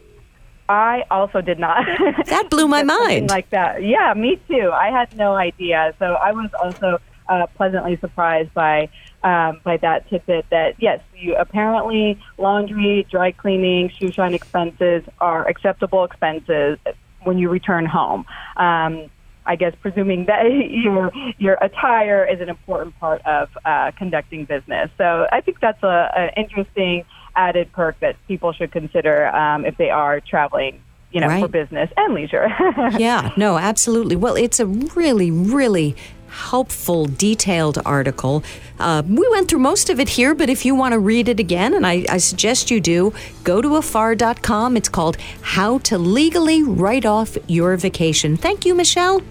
I 0.69 1.03
also 1.12 1.41
did 1.41 1.59
not. 1.59 1.86
that 2.27 2.49
blew 2.49 2.67
my 2.67 2.83
mind. 2.97 3.29
Like 3.29 3.49
that. 3.49 3.83
Yeah, 3.83 4.13
me 4.13 4.39
too. 4.47 4.71
I 4.73 4.89
had 4.89 5.15
no 5.17 5.36
idea. 5.36 5.93
So 5.99 6.13
I 6.13 6.31
was 6.31 6.49
also 6.62 6.99
uh, 7.27 7.47
pleasantly 7.55 7.97
surprised 7.97 8.53
by 8.53 8.89
um, 9.23 9.62
by 9.63 9.77
that 9.77 10.09
tidbit 10.09 10.45
that 10.51 10.75
yes, 10.79 11.01
you 11.17 11.36
apparently 11.36 12.19
laundry, 12.38 13.07
dry 13.09 13.31
cleaning, 13.31 13.89
shoe 13.89 14.12
shine 14.12 14.33
expenses 14.33 15.03
are 15.19 15.47
acceptable 15.47 16.03
expenses 16.03 16.77
when 17.23 17.38
you 17.38 17.49
return 17.49 17.86
home. 17.86 18.25
Um, 18.57 19.09
I 19.45 19.55
guess 19.55 19.73
presuming 19.81 20.25
that 20.25 20.43
your 20.69 21.12
your 21.38 21.57
attire 21.62 22.25
is 22.25 22.41
an 22.41 22.49
important 22.49 22.97
part 22.99 23.21
of 23.25 23.49
uh, 23.65 23.91
conducting 23.97 24.45
business. 24.45 24.89
So 24.97 25.27
I 25.31 25.41
think 25.41 25.59
that's 25.59 25.83
a, 25.83 26.12
a 26.15 26.39
interesting 26.39 27.05
added 27.36 27.71
perk 27.71 27.99
that 27.99 28.15
people 28.27 28.53
should 28.53 28.71
consider 28.71 29.27
um, 29.27 29.65
if 29.65 29.75
they 29.77 29.89
are 29.89 30.19
traveling 30.19 30.81
you 31.13 31.21
know, 31.21 31.27
right. 31.27 31.43
for 31.43 31.47
business 31.47 31.91
and 31.95 32.13
leisure. 32.15 32.47
yeah, 32.97 33.31
no, 33.38 33.57
absolutely. 33.57 34.15
Well, 34.15 34.36
it's 34.36 34.59
a 34.59 34.65
really, 34.65 35.29
really 35.29 35.95
helpful, 36.33 37.05
detailed 37.05 37.79
article. 37.85 38.43
Uh, 38.79 39.03
we 39.07 39.27
went 39.29 39.47
through 39.47 39.59
most 39.59 39.89
of 39.89 39.99
it 39.99 40.09
here, 40.09 40.33
but 40.33 40.49
if 40.49 40.65
you 40.65 40.75
want 40.75 40.93
to 40.93 40.99
read 40.99 41.29
it 41.29 41.39
again, 41.39 41.73
and 41.73 41.85
I, 41.85 42.05
I 42.09 42.17
suggest 42.17 42.71
you 42.71 42.81
do, 42.81 43.13
go 43.43 43.61
to 43.61 43.75
afar.com. 43.75 44.75
It's 44.75 44.89
called 44.89 45.17
How 45.41 45.77
to 45.79 45.97
Legally 45.97 46.63
Write 46.63 47.05
Off 47.05 47.37
Your 47.47 47.77
Vacation. 47.77 48.35
Thank 48.35 48.65
you, 48.65 48.73
Michelle. 48.73 49.21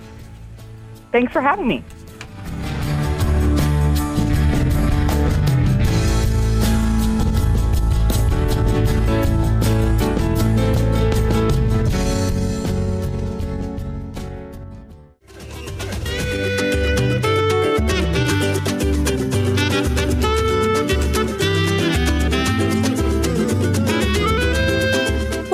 Thanks 1.10 1.32
for 1.32 1.42
having 1.42 1.66
me. 1.66 1.84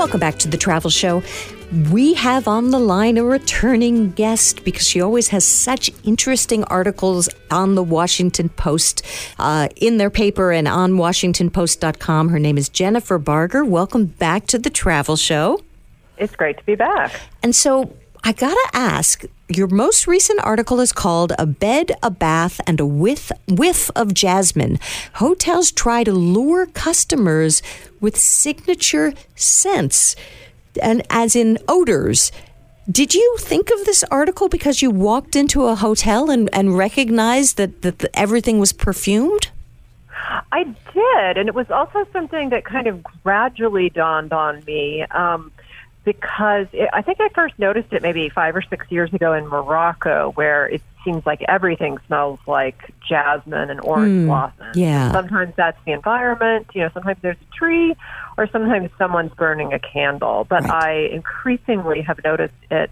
Welcome 0.08 0.20
back 0.20 0.38
to 0.38 0.48
the 0.48 0.56
Travel 0.56 0.88
Show. 0.88 1.22
We 1.92 2.14
have 2.14 2.48
on 2.48 2.70
the 2.70 2.78
line 2.78 3.18
a 3.18 3.24
returning 3.24 4.12
guest 4.12 4.64
because 4.64 4.88
she 4.88 5.02
always 5.02 5.28
has 5.28 5.44
such 5.44 5.90
interesting 6.02 6.64
articles 6.64 7.28
on 7.50 7.74
the 7.74 7.82
Washington 7.82 8.48
Post, 8.48 9.04
uh, 9.38 9.68
in 9.76 9.98
their 9.98 10.08
paper 10.08 10.50
and 10.50 10.66
on 10.66 10.92
WashingtonPost.com. 10.92 12.30
Her 12.30 12.38
name 12.38 12.56
is 12.56 12.70
Jennifer 12.70 13.18
Barger. 13.18 13.66
Welcome 13.66 14.06
back 14.06 14.46
to 14.46 14.58
the 14.58 14.70
Travel 14.70 15.16
Show. 15.16 15.62
It's 16.16 16.34
great 16.34 16.56
to 16.56 16.64
be 16.64 16.74
back. 16.74 17.20
And 17.42 17.54
so 17.54 17.92
I 18.24 18.32
gotta 18.32 18.70
ask, 18.72 19.24
your 19.48 19.68
most 19.68 20.06
recent 20.06 20.40
article 20.40 20.80
is 20.80 20.92
called 20.92 21.32
A 21.38 21.46
Bed, 21.46 21.92
a 22.02 22.10
Bath, 22.10 22.60
and 22.66 22.80
a 22.80 22.86
Whiff, 22.86 23.30
whiff 23.46 23.90
of 23.96 24.12
Jasmine. 24.12 24.78
Hotels 25.14 25.70
try 25.70 26.04
to 26.04 26.12
lure 26.12 26.66
customers 26.66 27.62
with 28.00 28.16
signature 28.16 29.12
scents, 29.34 30.16
and 30.82 31.02
as 31.10 31.36
in 31.36 31.58
odors. 31.68 32.32
Did 32.90 33.14
you 33.14 33.36
think 33.38 33.70
of 33.70 33.84
this 33.84 34.02
article 34.04 34.48
because 34.48 34.80
you 34.80 34.90
walked 34.90 35.36
into 35.36 35.64
a 35.64 35.74
hotel 35.74 36.30
and, 36.30 36.48
and 36.54 36.76
recognized 36.76 37.58
that, 37.58 37.82
that 37.82 37.98
the, 37.98 38.18
everything 38.18 38.58
was 38.58 38.72
perfumed? 38.72 39.50
I 40.52 40.64
did, 40.64 41.36
and 41.36 41.48
it 41.48 41.54
was 41.54 41.70
also 41.70 42.06
something 42.12 42.48
that 42.48 42.64
kind 42.64 42.86
of 42.86 43.02
gradually 43.22 43.90
dawned 43.90 44.32
on 44.32 44.64
me. 44.66 45.02
Um, 45.10 45.52
because 46.08 46.68
it, 46.72 46.88
I 46.94 47.02
think 47.02 47.20
I 47.20 47.28
first 47.34 47.58
noticed 47.58 47.92
it 47.92 48.00
maybe 48.00 48.30
five 48.30 48.56
or 48.56 48.62
six 48.62 48.90
years 48.90 49.12
ago 49.12 49.34
in 49.34 49.46
Morocco, 49.46 50.32
where 50.36 50.66
it 50.66 50.80
seems 51.04 51.26
like 51.26 51.42
everything 51.46 51.98
smells 52.06 52.38
like 52.46 52.78
jasmine 53.06 53.68
and 53.68 53.78
orange 53.82 54.14
Mm, 54.14 54.24
blossom. 54.24 54.72
yeah. 54.74 55.12
Sometimes 55.12 55.52
that's 55.54 55.76
the 55.84 55.92
environment. 55.92 56.66
You 56.72 56.82
know, 56.82 56.90
sometimes 56.94 57.18
there's 57.20 57.36
a 57.36 57.54
tree, 57.54 57.94
or 58.38 58.48
sometimes 58.50 58.88
someone's 58.96 59.32
burning 59.34 59.74
a 59.74 59.78
candle. 59.78 60.46
But 60.48 60.62
Right. 60.62 61.08
I 61.10 61.14
increasingly 61.14 62.00
have 62.00 62.18
noticed 62.24 62.54
it 62.70 62.90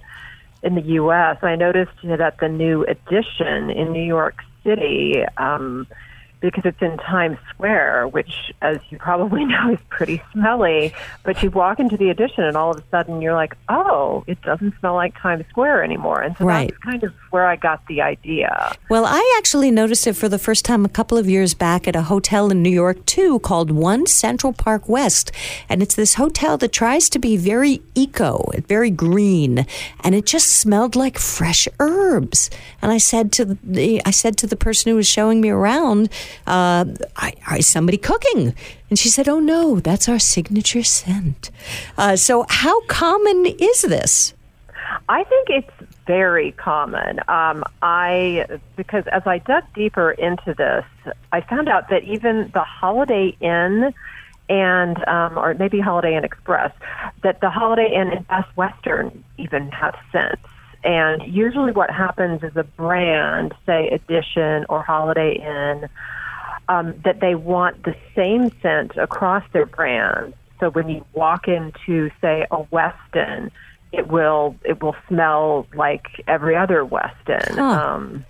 in 0.62 0.74
the 0.74 0.82
U.S. 0.82 1.38
I 1.42 1.56
noticed 1.56 1.96
it 2.02 2.20
at 2.20 2.38
the 2.38 2.48
new 2.50 2.84
edition 2.84 3.70
in 3.70 3.92
New 3.92 4.04
York 4.04 4.42
City. 4.62 5.24
Um, 5.38 5.86
because 6.40 6.64
it's 6.64 6.80
in 6.82 6.96
Times 6.98 7.38
Square, 7.50 8.08
which, 8.08 8.52
as 8.62 8.78
you 8.90 8.98
probably 8.98 9.44
know, 9.46 9.70
is 9.72 9.78
pretty 9.88 10.22
smelly. 10.32 10.92
But 11.24 11.42
you 11.42 11.50
walk 11.50 11.80
into 11.80 11.96
the 11.96 12.10
edition, 12.10 12.44
and 12.44 12.56
all 12.56 12.70
of 12.72 12.78
a 12.78 12.84
sudden 12.90 13.20
you're 13.22 13.34
like, 13.34 13.54
oh, 13.68 14.24
it 14.26 14.40
doesn't 14.42 14.74
smell 14.78 14.94
like 14.94 15.14
Times 15.20 15.44
Square 15.48 15.84
anymore. 15.84 16.20
And 16.20 16.36
so 16.36 16.44
Right. 16.44 16.70
that's 16.70 16.82
kind 16.82 17.02
of 17.04 17.12
where 17.30 17.46
I 17.46 17.56
got 17.56 17.86
the 17.88 18.02
idea. 18.02 18.72
Well, 18.88 19.04
I 19.06 19.34
actually 19.38 19.70
noticed 19.70 20.06
it 20.06 20.14
for 20.14 20.28
the 20.28 20.38
first 20.38 20.64
time 20.64 20.84
a 20.84 20.88
couple 20.88 21.18
of 21.18 21.28
years 21.28 21.54
back 21.54 21.88
at 21.88 21.96
a 21.96 22.02
hotel 22.02 22.50
in 22.50 22.62
New 22.62 22.70
York, 22.70 23.04
too, 23.06 23.38
called 23.40 23.70
One 23.70 24.06
Central 24.06 24.52
Park 24.52 24.88
West. 24.88 25.32
And 25.68 25.82
it's 25.82 25.94
this 25.94 26.14
hotel 26.14 26.56
that 26.58 26.72
tries 26.72 27.08
to 27.10 27.18
be 27.18 27.36
very 27.36 27.82
eco, 27.94 28.50
very 28.68 28.90
green, 28.90 29.66
and 30.04 30.14
it 30.14 30.26
just 30.26 30.48
smelled 30.48 30.94
like 30.96 31.18
fresh 31.18 31.66
herbs. 31.80 32.50
And 32.82 32.92
I 32.92 32.98
said 32.98 33.32
to 33.32 33.44
the, 33.62 34.00
I 34.04 34.10
said 34.10 34.36
to 34.38 34.46
the 34.46 34.56
person 34.56 34.90
who 34.90 34.96
was 34.96 35.06
showing 35.08 35.40
me 35.40 35.50
around, 35.50 36.08
uh, 36.46 36.84
I, 37.16 37.34
is 37.58 37.66
somebody 37.66 37.98
cooking? 37.98 38.54
And 38.90 38.98
she 38.98 39.08
said, 39.08 39.28
Oh 39.28 39.40
no, 39.40 39.80
that's 39.80 40.08
our 40.08 40.18
signature 40.18 40.82
scent. 40.82 41.50
Uh, 41.96 42.16
so, 42.16 42.46
how 42.48 42.80
common 42.86 43.46
is 43.46 43.82
this? 43.82 44.34
I 45.08 45.24
think 45.24 45.50
it's 45.50 45.70
very 46.06 46.52
common. 46.52 47.20
Um, 47.28 47.64
I 47.82 48.46
because 48.76 49.06
as 49.08 49.22
I 49.26 49.38
dug 49.38 49.64
deeper 49.74 50.12
into 50.12 50.54
this, 50.54 50.84
I 51.32 51.40
found 51.40 51.68
out 51.68 51.88
that 51.90 52.04
even 52.04 52.50
the 52.54 52.62
Holiday 52.62 53.36
Inn 53.40 53.92
and 54.48 55.08
um, 55.08 55.36
or 55.36 55.54
maybe 55.54 55.80
Holiday 55.80 56.16
Inn 56.16 56.24
Express, 56.24 56.72
that 57.22 57.40
the 57.40 57.50
Holiday 57.50 57.92
Inn 57.94 58.12
and 58.12 58.26
Best 58.28 58.56
Western 58.56 59.24
even 59.38 59.70
have 59.70 59.96
scents. 60.12 60.42
And 60.84 61.22
usually, 61.22 61.72
what 61.72 61.90
happens 61.90 62.42
is 62.44 62.56
a 62.56 62.62
brand, 62.62 63.54
say 63.66 63.88
Edition 63.88 64.66
or 64.68 64.82
Holiday 64.82 65.34
Inn, 65.34 65.88
um, 66.68 66.94
that 67.04 67.20
they 67.20 67.34
want 67.34 67.84
the 67.84 67.94
same 68.14 68.50
scent 68.60 68.96
across 68.96 69.44
their 69.52 69.66
brands. 69.66 70.36
So 70.60 70.70
when 70.70 70.88
you 70.88 71.04
walk 71.12 71.48
into, 71.48 72.10
say, 72.20 72.46
a 72.50 72.64
Westin, 72.64 73.50
it 73.92 74.08
will 74.08 74.56
it 74.64 74.82
will 74.82 74.96
smell 75.08 75.66
like 75.74 76.06
every 76.26 76.56
other 76.56 76.84
Westin. 76.84 77.54
Huh. 77.54 77.62
Um, 77.62 78.24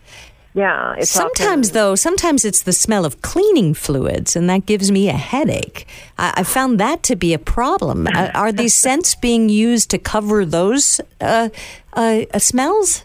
yeah, 0.54 0.94
sometimes, 1.02 1.68
often- 1.68 1.74
though, 1.74 1.94
sometimes 1.96 2.46
it's 2.46 2.62
the 2.62 2.72
smell 2.72 3.04
of 3.04 3.20
cleaning 3.20 3.74
fluids, 3.74 4.34
and 4.34 4.48
that 4.48 4.64
gives 4.64 4.90
me 4.90 5.10
a 5.10 5.12
headache. 5.12 5.86
I, 6.16 6.32
I 6.38 6.42
found 6.44 6.80
that 6.80 7.02
to 7.04 7.16
be 7.16 7.34
a 7.34 7.38
problem. 7.38 8.06
Uh, 8.06 8.30
are 8.34 8.52
these 8.52 8.72
scents 8.82 9.14
being 9.14 9.50
used 9.50 9.90
to 9.90 9.98
cover 9.98 10.46
those 10.46 10.98
uh, 11.20 11.50
uh, 11.92 12.24
uh, 12.32 12.38
smells? 12.38 13.04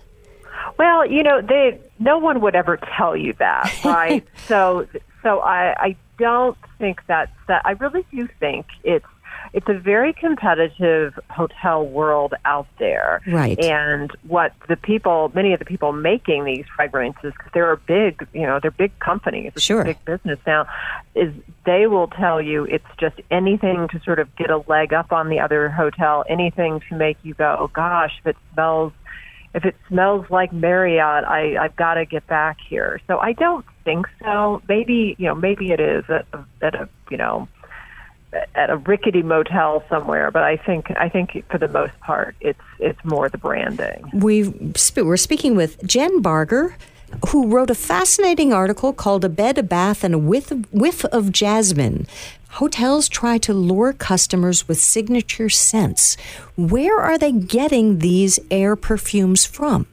Well, 0.78 1.06
you 1.06 1.24
know, 1.24 1.41
they 1.41 1.78
no 2.00 2.17
one 2.17 2.39
would 2.39 2.56
ever 2.56 2.80
tell 2.98 3.17
you 3.17 3.34
that, 3.39 3.70
right? 3.86 4.26
so, 4.48 4.88
so 5.23 5.39
I, 5.39 5.73
I 5.77 5.95
don't 6.17 6.57
think 6.77 7.01
that's 7.07 7.31
that. 7.47 7.62
I 7.65 7.71
really 7.71 8.05
do 8.12 8.27
think 8.39 8.65
it's 8.84 9.05
it's 9.53 9.67
a 9.67 9.73
very 9.73 10.13
competitive 10.13 11.17
hotel 11.29 11.86
world 11.86 12.34
out 12.45 12.67
there, 12.79 13.21
Right. 13.27 13.60
And 13.60 14.12
what 14.27 14.53
the 14.69 14.77
people, 14.77 15.31
many 15.36 15.51
of 15.53 15.60
the 15.60 15.65
people 15.65 15.91
making 15.91 16.45
these 16.45 16.65
fragrances, 16.75 17.34
because 17.36 17.51
they're 17.53 17.71
a 17.71 17.77
big, 17.77 18.25
you 18.34 18.43
know, 18.43 18.60
they're 18.62 18.71
big 18.71 18.97
companies, 18.99 19.51
it's 19.55 19.63
Sure. 19.63 19.84
big 19.84 20.03
business 20.05 20.39
now, 20.47 20.67
is 21.15 21.34
they 21.65 21.88
will 21.88 22.07
tell 22.07 22.41
you 22.41 22.63
it's 22.65 22.86
just 22.97 23.19
anything 23.29 23.88
to 23.89 23.99
sort 24.01 24.19
of 24.19 24.34
get 24.36 24.49
a 24.49 24.63
leg 24.67 24.93
up 24.93 25.12
on 25.12 25.27
the 25.27 25.39
other 25.39 25.69
hotel, 25.69 26.23
anything 26.29 26.81
to 26.89 26.95
make 26.95 27.17
you 27.23 27.34
go, 27.34 27.57
oh 27.60 27.67
gosh, 27.67 28.13
if 28.19 28.27
it 28.27 28.38
smells 28.53 28.93
if 29.54 29.66
it 29.66 29.76
smells 29.88 30.26
like 30.30 30.54
Marriott, 30.54 31.26
I, 31.26 31.58
I've 31.58 31.76
got 31.76 31.96
to 31.96 32.06
get 32.06 32.26
back 32.28 32.58
here. 32.68 33.02
So 33.08 33.20
I 33.20 33.34
don't 33.34 33.66
think 33.84 34.08
so. 34.24 34.62
Maybe 34.68 35.16
you 35.18 35.28
know, 35.28 35.36
maybe 35.36 35.72
it 35.72 35.80
is 35.80 36.04
at, 36.10 36.26
a- 36.34 36.46
at 36.62 36.76
a 36.76 36.90
you 37.10 37.18
know 37.18 37.48
at 38.56 38.70
a 38.70 38.78
rickety 38.78 39.22
motel 39.24 39.84
somewhere. 39.90 40.32
But 40.32 40.44
I 40.44 40.56
think 40.58 40.92
I 40.98 41.10
think 41.10 41.44
for 41.50 41.58
the 41.58 41.68
most 41.68 42.00
part, 42.00 42.36
it's 42.40 42.60
it's 42.80 43.04
more 43.04 43.28
the 43.30 43.38
branding. 43.38 44.10
Sp- 44.80 45.04
we're 45.04 45.18
speaking 45.18 45.56
with 45.56 45.86
Jen 45.86 46.22
Barger, 46.22 46.76
who 47.30 47.48
wrote 47.48 47.70
a 47.70 47.76
fascinating 47.76 48.54
article 48.54 48.94
called 48.94 49.26
A 49.26 49.30
Bed, 49.30 49.58
a 49.58 49.64
Bath, 49.64 50.04
and 50.06 50.14
a 50.14 50.18
Whiff 50.18 50.50
whiff 50.72 51.04
of 51.06 51.32
Jasmine. 51.34 52.08
Hotels 52.56 53.08
try 53.08 53.38
to 53.40 53.54
lure 53.54 53.94
customers 53.94 54.68
with 54.68 54.78
signature 54.78 55.50
scents. 55.50 56.18
Where 56.58 57.00
are 57.00 57.18
they 57.18 57.32
getting 57.32 58.00
these 58.00 58.40
air 58.52 58.76
perfumes 58.76 59.46
from? 59.46 59.88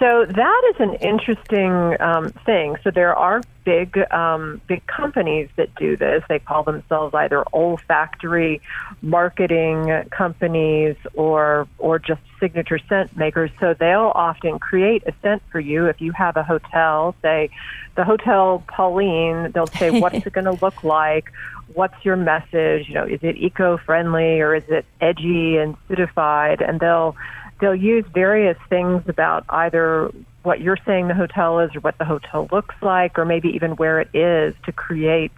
So 0.00 0.24
that 0.24 0.72
is 0.74 0.80
an 0.80 0.94
interesting 0.94 2.00
um, 2.00 2.30
thing. 2.46 2.76
So 2.82 2.90
there 2.90 3.14
are 3.14 3.42
big, 3.64 3.98
um, 4.10 4.62
big 4.66 4.86
companies 4.86 5.50
that 5.56 5.74
do 5.74 5.94
this. 5.94 6.24
They 6.26 6.38
call 6.38 6.62
themselves 6.62 7.14
either 7.14 7.44
olfactory 7.52 8.62
marketing 9.02 10.04
companies 10.10 10.96
or 11.12 11.68
or 11.76 11.98
just 11.98 12.22
signature 12.40 12.78
scent 12.88 13.14
makers. 13.14 13.50
So 13.60 13.74
they'll 13.74 14.12
often 14.14 14.58
create 14.58 15.02
a 15.06 15.12
scent 15.20 15.42
for 15.52 15.60
you. 15.60 15.84
If 15.84 16.00
you 16.00 16.12
have 16.12 16.38
a 16.38 16.42
hotel, 16.42 17.14
say 17.20 17.50
the 17.94 18.04
Hotel 18.04 18.64
Pauline, 18.68 19.52
they'll 19.52 19.66
say, 19.66 20.00
"What's 20.00 20.24
it 20.26 20.32
going 20.32 20.46
to 20.46 20.64
look 20.64 20.82
like?" 20.82 21.30
What's 21.74 22.04
your 22.04 22.16
message? 22.16 22.88
You 22.88 22.94
know, 22.94 23.04
is 23.04 23.20
it 23.22 23.36
eco-friendly 23.36 24.40
or 24.40 24.56
is 24.56 24.64
it 24.68 24.84
edgy 25.00 25.56
and 25.56 25.76
citified? 25.88 26.62
And 26.62 26.80
they'll 26.80 27.14
they'll 27.60 27.74
use 27.74 28.04
various 28.12 28.56
things 28.68 29.02
about 29.08 29.44
either 29.48 30.10
what 30.42 30.60
you're 30.60 30.78
saying 30.86 31.08
the 31.08 31.14
hotel 31.14 31.60
is 31.60 31.74
or 31.76 31.80
what 31.80 31.98
the 31.98 32.04
hotel 32.04 32.48
looks 32.50 32.74
like 32.80 33.18
or 33.18 33.24
maybe 33.24 33.48
even 33.50 33.72
where 33.72 34.00
it 34.00 34.08
is 34.14 34.54
to 34.64 34.72
create 34.72 35.32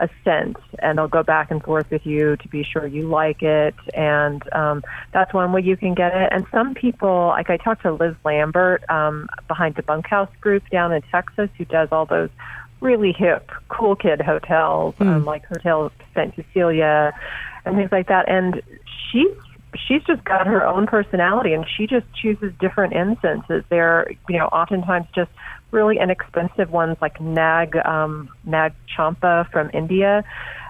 a 0.00 0.08
scent. 0.24 0.56
And 0.80 0.98
they'll 0.98 1.06
go 1.06 1.22
back 1.22 1.52
and 1.52 1.62
forth 1.62 1.88
with 1.90 2.04
you 2.04 2.36
to 2.36 2.48
be 2.48 2.64
sure 2.64 2.84
you 2.84 3.08
like 3.08 3.42
it. 3.42 3.76
And 3.94 4.42
um, 4.52 4.82
that's 5.12 5.32
one 5.32 5.52
way 5.52 5.62
you 5.62 5.76
can 5.76 5.94
get 5.94 6.14
it. 6.14 6.30
And 6.32 6.46
some 6.50 6.74
people 6.74 7.28
like 7.28 7.48
i 7.48 7.56
talked 7.56 7.82
to 7.82 7.92
liz 7.92 8.16
lambert 8.24 8.88
um, 8.90 9.28
behind 9.46 9.76
the 9.76 9.82
bunkhouse 9.82 10.30
group 10.40 10.68
down 10.70 10.92
in 10.92 11.02
texas 11.02 11.48
who 11.56 11.64
does 11.64 11.88
all 11.92 12.06
those 12.06 12.30
really 12.80 13.12
hip 13.12 13.50
cool 13.68 13.94
kid 13.94 14.20
hotels 14.20 14.94
um, 15.00 15.24
like 15.24 15.44
hotel 15.46 15.90
st 16.14 16.34
cecilia 16.34 17.12
and 17.64 17.76
things 17.76 17.92
like 17.92 18.08
that. 18.08 18.28
And 18.28 18.62
she's 19.10 19.36
she's 19.76 20.02
just 20.04 20.24
got 20.24 20.46
her 20.46 20.66
own 20.66 20.86
personality 20.86 21.52
and 21.52 21.64
she 21.76 21.86
just 21.86 22.06
chooses 22.20 22.52
different 22.60 22.92
incenses. 22.94 23.64
They're, 23.68 24.10
you 24.28 24.38
know, 24.38 24.46
oftentimes 24.46 25.06
just 25.14 25.30
really 25.70 25.98
inexpensive 25.98 26.70
ones 26.70 26.96
like 27.00 27.20
Nag 27.20 27.76
um, 27.84 28.28
Nag 28.44 28.72
Champa 28.86 29.48
from 29.50 29.70
India, 29.74 30.22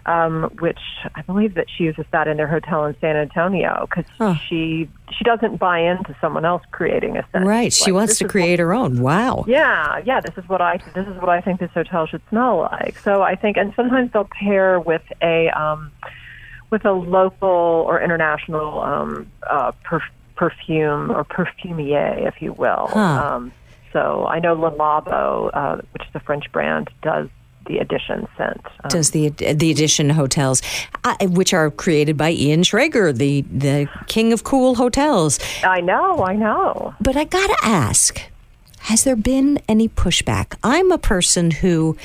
um, 0.07 0.45
which 0.61 0.79
I 1.15 1.23
believe 1.23 1.55
that 1.55 1.67
she 1.69 1.85
uses 1.85 2.07
that 2.11 2.27
in 2.27 2.37
their 2.39 2.47
hotel 2.47 2.85
in 2.87 2.97
San 3.01 3.17
Antonio 3.17 3.87
because 3.89 4.11
Huh. 4.19 4.35
she 4.49 4.89
she 5.17 5.25
doesn't 5.25 5.59
buy 5.59 5.79
into 5.81 6.17
someone 6.21 6.45
else 6.45 6.63
creating 6.71 7.17
a 7.17 7.27
scent. 7.33 7.45
Right, 7.47 7.73
She's 7.73 7.85
she 7.85 7.93
wants 7.93 8.19
to 8.19 8.29
create 8.29 8.59
her 8.59 8.73
own. 8.73 9.01
Wow. 9.01 9.45
yeah, 9.47 10.01
yeah. 10.05 10.21
This 10.21 10.35
is 10.37 10.49
what 10.49 10.61
I 10.63 10.79
this 10.95 11.07
is 11.07 11.17
what 11.21 11.29
I 11.29 11.41
think 11.41 11.61
this 11.61 11.71
hotel 11.73 12.07
should 12.07 12.23
smell 12.31 12.61
like. 12.73 12.99
So 12.99 13.23
I 13.23 13.35
think, 13.35 13.57
and 13.59 13.73
sometimes 13.77 14.13
they'll 14.13 14.29
pair 14.41 14.81
with 14.81 15.03
a 15.23 15.49
um, 15.51 15.91
with 16.71 16.85
a 16.85 16.93
local 16.93 17.49
or 17.49 18.01
international 18.01 18.81
um, 18.83 19.31
uh, 19.49 19.73
perf- 19.85 20.03
perfume 20.37 21.11
or 21.11 21.25
perfumier, 21.25 22.27
if 22.27 22.41
you 22.43 22.53
will. 22.53 22.89
Huh. 22.91 22.99
Um, 23.01 23.53
so 23.93 24.27
I 24.27 24.41
know 24.41 24.55
Le 24.55 24.73
Labo, 24.73 25.51
uh, 25.55 25.77
which 25.93 26.03
is 26.03 26.15
a 26.15 26.21
French 26.21 26.51
brand, 26.51 26.91
does 27.03 27.29
the 27.67 27.79
Edition 27.79 28.27
scent. 28.37 28.61
Um, 28.83 28.91
Does 28.91 29.11
the 29.13 29.31
the 29.31 29.71
Edition 29.71 30.11
hotels, 30.11 30.61
uh, 31.05 31.17
which 31.23 31.55
are 31.55 31.71
created 31.71 32.17
by 32.17 32.31
Ian 32.33 32.63
Schrager, 32.63 33.17
the 33.17 33.43
the 33.43 33.89
king 34.07 34.33
of 34.33 34.45
cool 34.45 34.75
hotels. 34.75 35.39
I 35.63 35.81
know, 35.81 36.25
I 36.25 36.35
know. 36.35 36.95
But 37.01 37.17
I 37.17 37.25
gotta 37.25 37.57
ask, 37.63 38.21
has 38.81 39.05
there 39.05 39.17
been 39.17 39.61
any 39.69 39.89
pushback? 39.89 40.57
I'm 40.63 40.93
a 40.93 40.99
person 40.99 41.51
who. 41.51 41.97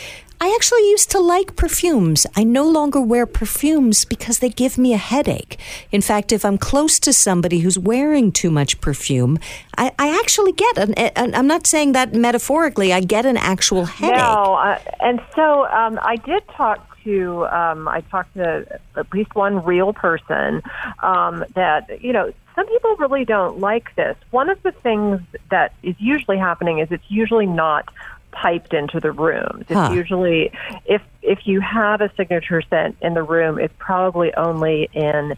I 0.41 0.53
actually 0.55 0.89
used 0.89 1.11
to 1.11 1.19
like 1.19 1.57
perfumes. 1.57 2.25
I 2.35 2.43
no 2.45 2.65
longer 2.67 3.01
wear 3.01 3.25
perfumes 3.25 4.05
because 4.05 4.39
they 4.39 4.49
give 4.49 4.77
me 4.77 4.93
a 4.93 4.97
headache. 4.97 5.59
In 5.91 6.01
fact, 6.01 6.31
if 6.31 6.45
I'm 6.45 6.57
close 6.57 6.97
to 6.99 7.11
somebody 7.11 7.59
who's 7.59 7.77
wearing 7.77 8.31
too 8.31 8.49
much 8.49 8.79
perfume, 8.79 9.37
I, 9.77 9.91
I 9.99 10.17
actually 10.17 10.53
get 10.53 10.77
an, 10.77 10.93
an. 10.93 11.35
I'm 11.35 11.47
not 11.47 11.67
saying 11.67 11.91
that 11.91 12.13
metaphorically. 12.13 12.93
I 12.93 13.01
get 13.01 13.25
an 13.25 13.35
actual 13.35 13.83
headache. 13.85 14.17
No, 14.17 14.55
uh, 14.55 14.79
and 15.01 15.21
so 15.35 15.65
um, 15.67 15.99
I 16.01 16.15
did 16.15 16.47
talk 16.49 16.87
to. 17.03 17.45
Um, 17.47 17.89
I 17.89 17.99
talked 18.01 18.33
to 18.35 18.79
at 18.95 19.13
least 19.13 19.35
one 19.35 19.63
real 19.65 19.91
person 19.91 20.61
um, 21.03 21.43
that 21.55 22.01
you 22.01 22.13
know. 22.13 22.33
Some 22.55 22.67
people 22.67 22.97
really 22.97 23.23
don't 23.23 23.59
like 23.59 23.95
this. 23.95 24.17
One 24.31 24.49
of 24.49 24.61
the 24.63 24.73
things 24.73 25.21
that 25.49 25.73
is 25.81 25.95
usually 25.97 26.37
happening 26.37 26.79
is 26.79 26.89
it's 26.91 27.09
usually 27.09 27.45
not 27.45 27.87
piped 28.31 28.73
into 28.73 28.99
the 28.99 29.11
rooms. 29.11 29.65
It's 29.69 29.73
Huh. 29.73 29.91
usually 29.93 30.51
if 30.85 31.01
if 31.21 31.39
you 31.45 31.61
have 31.61 32.01
a 32.01 32.11
signature 32.15 32.61
scent 32.69 32.97
in 33.01 33.13
the 33.13 33.23
room, 33.23 33.59
it's 33.59 33.73
probably 33.77 34.33
only 34.35 34.89
in 34.93 35.35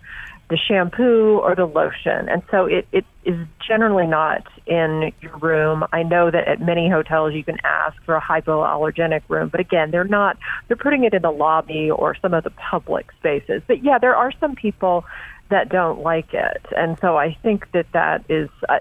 the 0.49 0.57
shampoo 0.57 1.39
or 1.39 1.55
the 1.55 1.65
lotion. 1.65 2.27
And 2.27 2.43
so 2.51 2.65
it, 2.65 2.85
it 2.91 3.05
is 3.23 3.37
generally 3.65 4.05
not 4.05 4.45
in 4.67 5.13
your 5.21 5.37
room. 5.37 5.85
I 5.93 6.03
know 6.03 6.29
that 6.29 6.45
at 6.45 6.59
many 6.59 6.89
hotels 6.89 7.33
you 7.33 7.43
can 7.43 7.57
ask 7.63 7.95
for 8.03 8.15
a 8.15 8.21
hypoallergenic 8.21 9.21
room, 9.29 9.47
but 9.47 9.61
again, 9.61 9.91
they're 9.91 10.03
not, 10.03 10.37
they're 10.67 10.75
putting 10.75 11.05
it 11.05 11.13
in 11.13 11.21
the 11.21 11.31
lobby 11.31 11.89
or 11.89 12.15
some 12.21 12.33
of 12.33 12.43
the 12.43 12.49
public 12.49 13.13
spaces. 13.17 13.61
But 13.65 13.81
yeah, 13.81 13.97
there 13.97 14.15
are 14.15 14.33
some 14.41 14.55
people 14.55 15.05
that 15.49 15.69
don't 15.69 16.01
like 16.01 16.33
it. 16.33 16.65
And 16.75 16.97
so 16.99 17.15
I 17.17 17.37
think 17.41 17.71
that 17.71 17.85
that 17.93 18.25
is, 18.27 18.49
uh, 18.67 18.79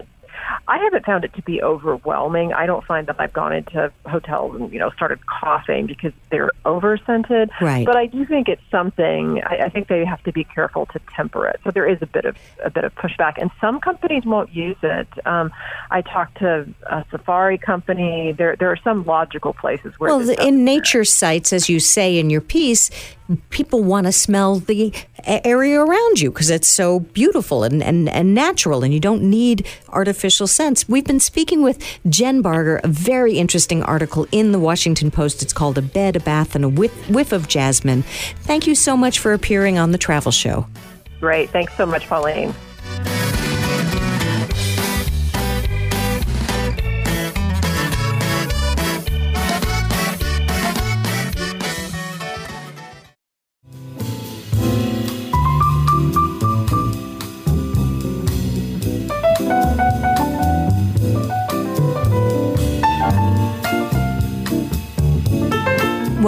I 0.67 0.77
haven't 0.77 1.05
found 1.05 1.23
it 1.23 1.33
to 1.33 1.41
be 1.41 1.61
overwhelming. 1.61 2.53
I 2.53 2.65
don't 2.65 2.85
find 2.85 3.07
that 3.07 3.17
I've 3.19 3.33
gone 3.33 3.53
into 3.53 3.91
hotels 4.05 4.55
and 4.55 4.71
you 4.71 4.79
know 4.79 4.89
started 4.91 5.25
coughing 5.25 5.85
because 5.85 6.13
they're 6.29 6.51
over 6.65 6.97
scented. 6.97 7.51
Right. 7.59 7.85
But 7.85 7.97
I 7.97 8.05
do 8.05 8.25
think 8.25 8.47
it's 8.47 8.61
something. 8.69 9.41
I, 9.43 9.65
I 9.65 9.69
think 9.69 9.87
they 9.87 10.05
have 10.05 10.23
to 10.23 10.31
be 10.31 10.43
careful 10.43 10.85
to 10.87 10.99
temper 11.15 11.47
it. 11.47 11.59
So 11.63 11.71
there 11.71 11.87
is 11.87 12.01
a 12.01 12.05
bit 12.05 12.25
of 12.25 12.37
a 12.63 12.69
bit 12.69 12.83
of 12.83 12.93
pushback, 12.95 13.33
and 13.37 13.51
some 13.59 13.79
companies 13.79 14.25
won't 14.25 14.53
use 14.53 14.77
it. 14.83 15.07
Um, 15.25 15.51
I 15.89 16.01
talked 16.01 16.37
to 16.39 16.67
a 16.87 17.05
safari 17.11 17.57
company. 17.57 18.31
There 18.31 18.55
there 18.55 18.71
are 18.71 18.79
some 18.83 19.05
logical 19.05 19.53
places 19.53 19.93
where 19.99 20.09
Well, 20.09 20.19
this 20.19 20.29
the, 20.29 20.35
doesn't 20.35 20.53
in 20.53 20.65
nature 20.65 21.05
sites, 21.05 21.53
as 21.53 21.69
you 21.69 21.79
say 21.79 22.17
in 22.17 22.29
your 22.29 22.41
piece, 22.41 22.89
people 23.49 23.83
want 23.83 24.05
to 24.07 24.11
smell 24.11 24.57
the 24.57 24.93
area 25.25 25.79
around 25.79 26.19
you 26.19 26.31
because 26.31 26.49
it's 26.49 26.67
so 26.67 26.99
beautiful 26.99 27.63
and, 27.63 27.83
and, 27.83 28.09
and 28.09 28.33
natural, 28.33 28.83
and 28.83 28.93
you 28.93 28.99
don't 28.99 29.21
need 29.21 29.67
artificial 29.89 30.47
scents. 30.47 30.87
We've 30.87 31.05
been 31.05 31.19
speaking 31.19 31.61
with 31.61 31.83
Jen 32.09 32.41
Barger, 32.41 32.79
a 32.83 32.87
very 32.87 33.37
interesting 33.37 33.83
article 33.83 34.27
in 34.31 34.51
the 34.51 34.59
Washington 34.59 35.11
Post. 35.11 35.41
It's 35.41 35.53
called 35.53 35.77
A 35.77 35.81
Bed, 35.81 36.15
a 36.15 36.19
Bath, 36.19 36.55
and 36.55 36.65
a 36.65 36.69
Whiff, 36.69 37.09
whiff 37.09 37.31
of 37.31 37.47
Jasmine. 37.47 38.03
Thank 38.41 38.67
you 38.67 38.75
so 38.75 38.97
much 38.97 39.19
for 39.19 39.33
appearing 39.33 39.77
on 39.77 39.91
the 39.91 39.97
travel 39.97 40.31
show. 40.31 40.67
Great. 41.19 41.49
Thanks 41.51 41.75
so 41.75 41.85
much, 41.85 42.07
Pauline. 42.07 42.53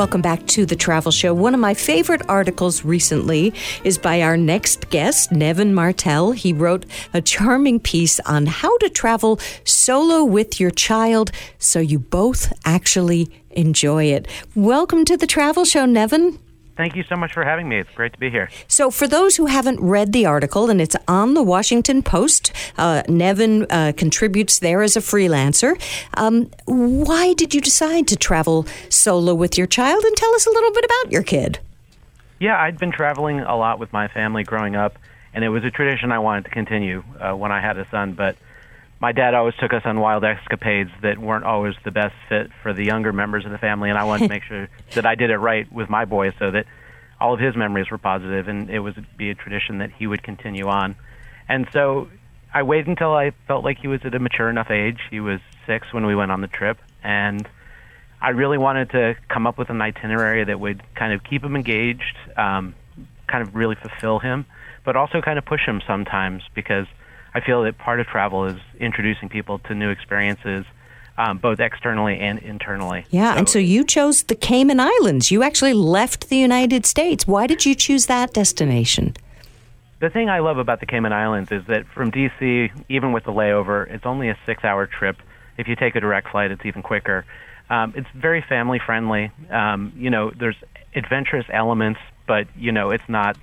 Welcome 0.03 0.21
back 0.21 0.45
to 0.47 0.65
the 0.65 0.75
Travel 0.75 1.13
Show. 1.13 1.33
One 1.33 1.53
of 1.53 1.61
my 1.61 1.73
favorite 1.73 2.23
articles 2.27 2.83
recently 2.83 3.53
is 3.85 3.97
by 3.97 4.21
our 4.21 4.35
next 4.35 4.89
guest, 4.89 5.31
Nevin 5.31 5.73
Martell. 5.73 6.33
He 6.33 6.51
wrote 6.51 6.85
a 7.13 7.21
charming 7.21 7.79
piece 7.79 8.19
on 8.19 8.47
how 8.47 8.77
to 8.79 8.89
travel 8.89 9.39
solo 9.63 10.25
with 10.25 10.59
your 10.59 10.71
child 10.71 11.31
so 11.57 11.79
you 11.79 11.99
both 11.99 12.51
actually 12.65 13.29
enjoy 13.51 14.03
it. 14.03 14.27
Welcome 14.55 15.05
to 15.05 15.15
the 15.15 15.25
Travel 15.25 15.63
Show, 15.63 15.85
Nevin. 15.85 16.37
Thank 16.75 16.95
you 16.95 17.03
so 17.03 17.15
much 17.15 17.33
for 17.33 17.43
having 17.43 17.69
me. 17.69 17.77
It's 17.77 17.89
great 17.91 18.13
to 18.13 18.19
be 18.19 18.31
here. 18.31 18.49
So, 18.67 18.89
for 18.89 19.07
those 19.07 19.35
who 19.35 19.45
haven't 19.45 19.79
read 19.79 20.11
the 20.11 20.25
article, 20.25 20.71
and 20.71 20.81
it's 20.81 20.95
on 21.07 21.35
the 21.35 21.43
Washington 21.43 22.01
Post, 22.01 22.51
uh, 22.77 23.03
Nevin 23.07 23.67
uh, 23.69 23.93
contributes 23.95 24.57
there 24.57 24.81
as 24.81 24.97
a 24.97 24.99
freelancer. 24.99 25.79
Um, 26.15 26.49
why 26.65 27.33
did 27.33 27.53
you 27.53 27.61
decide 27.61 28.07
to 28.07 28.15
travel 28.15 28.65
solo 28.89 29.35
with 29.35 29.55
your 29.55 29.67
child? 29.67 30.03
And 30.03 30.15
tell 30.17 30.33
us 30.33 30.47
a 30.47 30.49
little 30.49 30.71
bit 30.71 30.85
about 30.85 31.11
your 31.11 31.21
kid. 31.21 31.59
Yeah, 32.39 32.59
I'd 32.59 32.79
been 32.79 32.91
traveling 32.91 33.39
a 33.41 33.55
lot 33.55 33.77
with 33.77 33.93
my 33.93 34.07
family 34.07 34.43
growing 34.43 34.75
up, 34.75 34.97
and 35.33 35.43
it 35.43 35.49
was 35.49 35.63
a 35.63 35.69
tradition 35.69 36.11
I 36.11 36.19
wanted 36.19 36.45
to 36.45 36.49
continue 36.49 37.03
uh, 37.19 37.33
when 37.33 37.51
I 37.51 37.61
had 37.61 37.77
a 37.77 37.87
son. 37.89 38.13
But 38.13 38.35
my 39.03 39.11
dad 39.11 39.33
always 39.33 39.53
took 39.59 39.73
us 39.73 39.81
on 39.83 39.99
wild 39.99 40.23
escapades 40.23 40.89
that 41.01 41.17
weren't 41.17 41.43
always 41.43 41.75
the 41.83 41.91
best 41.91 42.15
fit 42.29 42.49
for 42.61 42.71
the 42.71 42.85
younger 42.85 43.11
members 43.11 43.43
of 43.43 43.51
the 43.51 43.57
family, 43.57 43.89
and 43.89 43.99
I 43.99 44.05
wanted 44.05 44.27
to 44.27 44.29
make 44.29 44.43
sure 44.43 44.69
that 44.93 45.05
I 45.05 45.15
did 45.15 45.29
it 45.29 45.39
right 45.39 45.69
with 45.73 45.89
my 45.89 46.05
boy 46.05 46.31
so 46.39 46.51
that 46.51 46.65
all 47.19 47.33
of 47.33 47.41
his 47.41 47.53
memories 47.53 47.91
were 47.91 47.97
positive, 47.97 48.47
and 48.47 48.69
it 48.69 48.79
would 48.79 49.05
be 49.17 49.29
a 49.29 49.35
tradition 49.35 49.79
that 49.79 49.91
he 49.91 50.07
would 50.07 50.23
continue 50.23 50.67
on. 50.67 50.95
And 51.49 51.67
so 51.73 52.07
I 52.53 52.63
waited 52.63 52.87
until 52.87 53.13
I 53.13 53.33
felt 53.45 53.65
like 53.65 53.77
he 53.77 53.89
was 53.89 53.99
at 54.05 54.15
a 54.15 54.19
mature 54.19 54.49
enough 54.49 54.71
age. 54.71 55.01
He 55.11 55.19
was 55.19 55.41
six 55.67 55.91
when 55.91 56.05
we 56.05 56.15
went 56.15 56.31
on 56.31 56.39
the 56.39 56.47
trip, 56.47 56.77
and 57.03 57.45
I 58.21 58.29
really 58.29 58.57
wanted 58.57 58.91
to 58.91 59.17
come 59.27 59.45
up 59.47 59.57
with 59.57 59.69
an 59.69 59.81
itinerary 59.81 60.45
that 60.45 60.61
would 60.61 60.81
kind 60.95 61.11
of 61.11 61.25
keep 61.25 61.43
him 61.43 61.57
engaged, 61.57 62.15
um, 62.37 62.73
kind 63.27 63.45
of 63.45 63.53
really 63.53 63.75
fulfill 63.75 64.19
him, 64.19 64.45
but 64.85 64.95
also 64.95 65.19
kind 65.19 65.37
of 65.37 65.43
push 65.43 65.65
him 65.65 65.81
sometimes 65.85 66.41
because 66.55 66.87
I 67.33 67.41
feel 67.41 67.63
that 67.63 67.77
part 67.77 67.99
of 67.99 68.07
travel 68.07 68.45
is 68.45 68.59
introducing 68.79 69.29
people 69.29 69.59
to 69.59 69.73
new 69.73 69.89
experiences, 69.89 70.65
um, 71.17 71.37
both 71.37 71.59
externally 71.59 72.19
and 72.19 72.39
internally. 72.39 73.05
Yeah, 73.09 73.37
and 73.37 73.49
so 73.49 73.59
you 73.59 73.83
chose 73.83 74.23
the 74.23 74.35
Cayman 74.35 74.79
Islands. 74.79 75.31
You 75.31 75.43
actually 75.43 75.73
left 75.73 76.29
the 76.29 76.37
United 76.37 76.85
States. 76.85 77.27
Why 77.27 77.47
did 77.47 77.65
you 77.65 77.75
choose 77.75 78.05
that 78.07 78.33
destination? 78.33 79.15
The 79.99 80.09
thing 80.09 80.29
I 80.29 80.39
love 80.39 80.57
about 80.57 80.79
the 80.79 80.85
Cayman 80.85 81.13
Islands 81.13 81.51
is 81.51 81.63
that 81.67 81.87
from 81.87 82.11
DC, 82.11 82.71
even 82.89 83.13
with 83.13 83.23
the 83.23 83.31
layover, 83.31 83.89
it's 83.89 84.05
only 84.05 84.29
a 84.29 84.37
six 84.45 84.63
hour 84.63 84.85
trip. 84.85 85.17
If 85.57 85.67
you 85.67 85.75
take 85.75 85.95
a 85.95 86.01
direct 86.01 86.29
flight, 86.29 86.51
it's 86.51 86.65
even 86.65 86.81
quicker. 86.81 87.25
Um, 87.69 87.93
it's 87.95 88.09
very 88.13 88.41
family 88.41 88.79
friendly. 88.85 89.31
Um, 89.49 89.93
you 89.95 90.09
know, 90.09 90.31
there's 90.31 90.57
adventurous 90.93 91.45
elements, 91.51 91.99
but, 92.27 92.47
you 92.57 92.71
know, 92.71 92.91
it's 92.91 93.07
not 93.07 93.37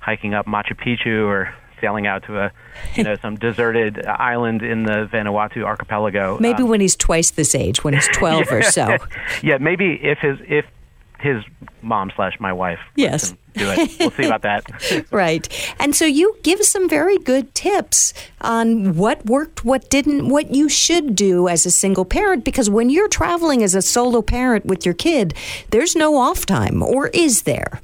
hiking 0.00 0.34
up 0.34 0.46
Machu 0.46 0.74
Picchu 0.74 1.26
or 1.26 1.54
sailing 1.80 2.06
out 2.06 2.24
to 2.24 2.38
a, 2.38 2.52
you 2.94 3.04
know, 3.04 3.16
some 3.16 3.36
deserted 3.36 4.04
island 4.06 4.62
in 4.62 4.84
the 4.84 5.08
Vanuatu 5.12 5.62
archipelago. 5.64 6.38
Maybe 6.40 6.62
Um, 6.62 6.68
when 6.68 6.80
he's 6.80 6.96
twice 6.96 7.30
this 7.30 7.54
age, 7.54 7.82
when 7.84 7.94
he's 7.94 8.08
12 8.08 8.50
or 8.52 8.62
so. 8.62 8.96
yeah, 9.42 9.58
maybe 9.58 9.98
if 10.02 10.18
his 10.18 10.38
if 10.48 10.64
his 11.18 11.42
mom 11.82 12.10
slash 12.16 12.40
my 12.40 12.50
wife 12.50 12.78
Yes. 12.96 13.30
can 13.30 13.36
do 13.54 13.70
it. 13.82 13.90
We'll 14.00 14.10
see 14.12 14.24
about 14.24 14.40
that. 14.42 14.64
Right. 15.10 15.46
And 15.78 15.94
so 15.94 16.06
you 16.06 16.36
give 16.42 16.62
some 16.64 16.88
very 16.88 17.18
good 17.18 17.54
tips 17.54 18.14
on 18.40 18.96
what 18.96 19.26
worked, 19.26 19.62
what 19.62 19.90
didn't, 19.90 20.28
what 20.30 20.54
you 20.54 20.70
should 20.70 21.14
do 21.14 21.46
as 21.46 21.66
a 21.66 21.70
single 21.70 22.06
parent 22.06 22.42
because 22.42 22.70
when 22.70 22.88
you're 22.88 23.08
traveling 23.08 23.62
as 23.62 23.74
a 23.74 23.82
solo 23.82 24.22
parent 24.22 24.64
with 24.64 24.86
your 24.86 24.94
kid, 24.94 25.34
there's 25.70 25.94
no 25.94 26.16
off 26.16 26.46
time, 26.46 26.82
or 26.82 27.08
is 27.08 27.42
there? 27.42 27.80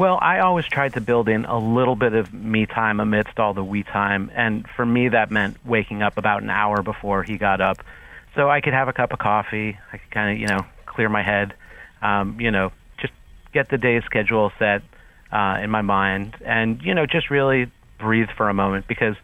Well, 0.00 0.18
I 0.22 0.38
always 0.38 0.64
tried 0.64 0.94
to 0.94 1.00
build 1.02 1.28
in 1.28 1.44
a 1.44 1.58
little 1.58 1.94
bit 1.94 2.14
of 2.14 2.32
me 2.32 2.64
time 2.64 3.00
amidst 3.00 3.38
all 3.38 3.52
the 3.52 3.62
we 3.62 3.82
time, 3.82 4.30
and 4.34 4.66
for 4.74 4.86
me 4.86 5.10
that 5.10 5.30
meant 5.30 5.58
waking 5.62 6.00
up 6.00 6.16
about 6.16 6.42
an 6.42 6.48
hour 6.48 6.82
before 6.82 7.22
he 7.22 7.36
got 7.36 7.60
up, 7.60 7.84
so 8.34 8.48
I 8.48 8.62
could 8.62 8.72
have 8.72 8.88
a 8.88 8.94
cup 8.94 9.12
of 9.12 9.18
coffee. 9.18 9.76
I 9.92 9.98
could 9.98 10.10
kind 10.10 10.34
of, 10.34 10.40
you 10.40 10.46
know, 10.46 10.64
clear 10.86 11.10
my 11.10 11.22
head, 11.22 11.52
um, 12.00 12.40
you 12.40 12.50
know, 12.50 12.72
just 12.98 13.12
get 13.52 13.68
the 13.68 13.76
day's 13.76 14.02
schedule 14.04 14.50
set 14.58 14.80
uh, 15.32 15.58
in 15.62 15.68
my 15.68 15.82
mind, 15.82 16.34
and 16.46 16.80
you 16.80 16.94
know, 16.94 17.04
just 17.04 17.28
really 17.28 17.70
breathe 17.98 18.30
for 18.38 18.48
a 18.48 18.54
moment 18.54 18.86
because 18.88 19.16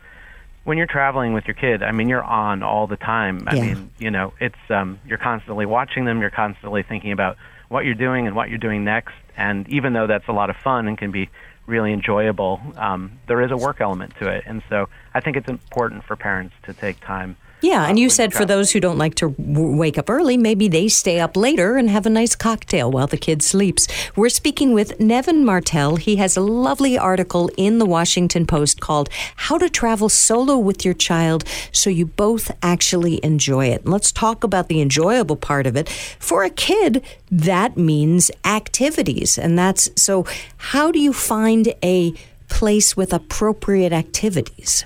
when 0.65 0.77
you're 0.77 0.87
traveling 0.87 1.33
with 1.33 1.47
your 1.47 1.55
kid, 1.55 1.83
I 1.83 1.93
mean, 1.93 2.11
you're 2.11 2.23
on 2.23 2.63
all 2.63 2.87
the 2.87 2.99
time. 2.99 3.49
I 3.49 3.55
Yeah. 3.55 3.63
mean, 3.63 3.91
you 3.99 4.11
know, 4.11 4.35
it's 4.41 4.61
um, 4.69 5.01
you're 5.07 5.17
constantly 5.17 5.65
watching 5.65 6.05
them. 6.05 6.21
You're 6.21 6.29
constantly 6.29 6.83
thinking 6.83 7.13
about 7.13 7.39
what 7.69 7.85
you're 7.85 7.95
doing 7.95 8.27
and 8.27 8.37
what 8.37 8.49
you're 8.49 8.59
doing 8.59 8.85
next. 8.85 9.15
And 9.37 9.69
even 9.69 9.93
though 9.93 10.07
that's 10.07 10.29
a 10.29 10.33
lot 10.33 10.51
of 10.51 10.57
fun 10.57 10.89
and 10.89 10.97
can 10.97 11.11
be 11.11 11.29
really 11.67 11.93
enjoyable, 11.93 12.61
um, 12.77 13.19
there 13.27 13.43
is 13.43 13.51
a 13.51 13.57
work 13.57 13.81
element 13.81 14.15
to 14.21 14.29
it, 14.29 14.45
and 14.47 14.63
so 14.69 14.89
I 15.15 15.21
think 15.21 15.37
it's 15.37 15.49
important 15.49 16.05
for 16.05 16.17
parents 16.17 16.55
to 16.65 16.73
take 16.73 17.01
time 17.01 17.37
yeah, 17.67 17.87
and 17.89 17.99
you 17.99 18.09
said 18.09 18.33
for 18.33 18.45
those 18.45 18.71
who 18.71 18.79
don't 18.79 18.97
like 18.97 19.17
to 19.17 19.31
w- 19.31 19.77
wake 19.77 19.99
up 19.99 20.09
early, 20.09 20.37
maybe 20.37 20.69
they 20.69 20.87
stay 20.87 21.19
up 21.19 21.37
later 21.37 21.77
and 21.77 21.91
have 21.91 22.07
a 22.07 22.11
nice 22.11 22.37
cocktail 22.37 22.91
while 22.93 23.09
the 23.09 23.17
kid 23.17 23.43
sleeps. 23.43 23.89
We're 24.15 24.29
speaking 24.29 24.73
with 24.73 25.01
Nevin 25.01 25.45
Martell. 25.45 25.97
He 25.97 26.17
has 26.17 26.37
a 26.37 26.41
lovely 26.41 26.97
article 26.97 27.51
in 27.57 27.79
the 27.79 27.85
Washington 27.85 28.47
Post 28.47 28.81
called 28.81 29.09
How 29.35 29.59
to 29.59 29.69
Travel 29.69 30.09
Solo 30.09 30.57
with 30.57 30.85
Your 30.85 30.95
Child 30.95 31.43
So 31.73 31.91
You 31.91 32.07
Both 32.07 32.53
Actually 32.63 33.19
Enjoy 33.25 33.67
It. 33.67 33.85
Let's 33.85 34.13
talk 34.13 34.45
about 34.45 34.69
the 34.69 34.81
enjoyable 34.81 35.37
part 35.37 35.67
of 35.67 35.77
it. 35.77 35.89
For 35.89 36.45
a 36.45 36.51
kid, 36.51 37.05
that 37.33 37.77
means 37.77 38.31
activities. 38.45 39.37
And 39.37 39.59
that's 39.59 39.91
so, 40.01 40.25
how 40.57 40.93
do 40.93 41.01
you 41.01 41.13
find 41.13 41.75
a 41.83 42.15
place 42.49 42.97
with 42.97 43.13
appropriate 43.13 43.93
activities? 43.93 44.85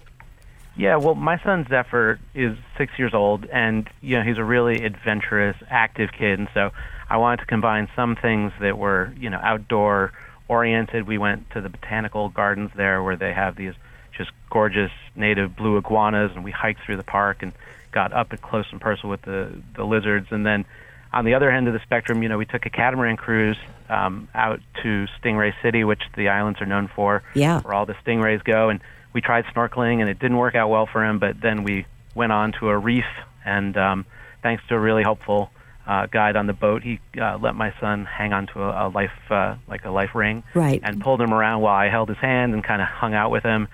Yeah, 0.81 0.97
well, 0.97 1.15
my 1.15 1.39
son 1.43 1.67
Zephyr 1.69 2.19
is 2.35 2.57
six 2.79 2.99
years 2.99 3.13
old, 3.13 3.45
and 3.45 3.87
you 4.01 4.17
know 4.17 4.23
he's 4.23 4.39
a 4.39 4.45
really 4.45 4.83
adventurous, 4.83 5.55
active 5.69 6.09
kid, 6.11 6.39
and 6.39 6.49
so 6.55 6.71
I 7.11 7.19
wanted 7.19 7.41
to 7.41 7.47
combine 7.47 7.87
some 7.95 8.17
things 8.17 8.51
that 8.63 8.79
were 8.79 9.13
you 9.19 9.29
know 9.29 9.39
outdoor 9.43 10.15
oriented. 10.49 11.07
We 11.07 11.19
went 11.19 11.51
to 11.51 11.61
the 11.61 11.69
botanical 11.69 12.31
gardens 12.31 12.71
there, 12.75 13.03
where 13.03 13.15
they 13.15 13.35
have 13.35 13.57
these 13.57 13.75
just 14.17 14.31
gorgeous 14.49 14.91
native 15.15 15.55
blue 15.55 15.77
iguanas, 15.77 16.33
and 16.35 16.43
we 16.43 16.51
hiked 16.51 16.81
through 16.87 16.97
the 16.97 17.05
park 17.05 17.43
and 17.43 17.53
got 17.93 18.15
up 18.15 18.33
at 18.33 18.41
close 18.41 18.65
and 18.71 18.81
personal 18.81 19.11
with 19.11 19.21
the 19.21 19.63
the 19.77 19.85
lizards, 19.85 20.29
and 20.31 20.47
then 20.47 20.65
on 21.13 21.27
the 21.27 21.35
other 21.35 21.51
end 21.51 21.69
of 21.69 21.75
the 21.75 21.81
spectrum, 21.81 22.23
you 22.23 22.31
know, 22.31 22.39
we 22.39 22.47
took 22.47 22.65
a 22.65 22.71
catamaran 22.71 23.19
cruise 23.19 23.59
um, 23.91 24.29
out 24.35 24.61
to 24.83 25.07
Stingray 25.21 25.53
City, 25.61 25.85
which 25.85 26.03
the 26.17 26.29
islands 26.29 26.59
are 26.63 26.67
known 26.67 26.89
for, 26.89 27.23
yeah. 27.35 27.61
where 27.61 27.75
all 27.75 27.85
the 27.85 27.97
stingrays 28.03 28.43
go, 28.45 28.71
and 28.71 28.81
we 29.13 29.21
tried 29.21 29.45
snorkeling 29.47 30.01
and 30.01 30.09
it 30.09 30.19
didn't 30.19 30.37
work 30.37 30.55
out 30.55 30.69
well 30.69 30.87
for 30.87 31.05
him. 31.05 31.19
But 31.19 31.41
then 31.41 31.65
we 31.65 31.87
went 32.15 32.33
on 32.33 32.53
to 32.61 32.69
a 32.69 32.79
reef, 32.79 33.05
and 33.45 33.77
um, 33.77 34.07
thanks 34.43 34.63
to 34.69 34.75
a 34.75 34.79
really 34.79 35.03
helpful 35.03 35.51
uh, 35.87 36.07
guide 36.07 36.37
on 36.37 36.47
the 36.47 36.53
boat, 36.53 36.83
he 36.83 37.01
uh, 37.21 37.39
let 37.39 37.55
my 37.55 37.75
son 37.81 38.05
hang 38.05 38.33
onto 38.33 38.61
a, 38.61 38.87
a 38.87 38.89
life 38.89 39.11
uh, 39.31 39.57
like 39.67 39.85
a 39.85 39.91
life 39.91 40.15
ring, 40.15 40.43
right. 40.55 40.81
and 40.85 41.01
pulled 41.01 41.21
him 41.21 41.33
around 41.33 41.63
while 41.63 41.75
I 41.75 41.89
held 41.89 42.09
his 42.09 42.19
hand 42.19 42.55
and 42.55 42.63
kind 42.63 42.81
of 42.81 42.89
hung 42.89 43.15
out 43.15 43.31
with 43.31 43.43
him. 43.43 43.69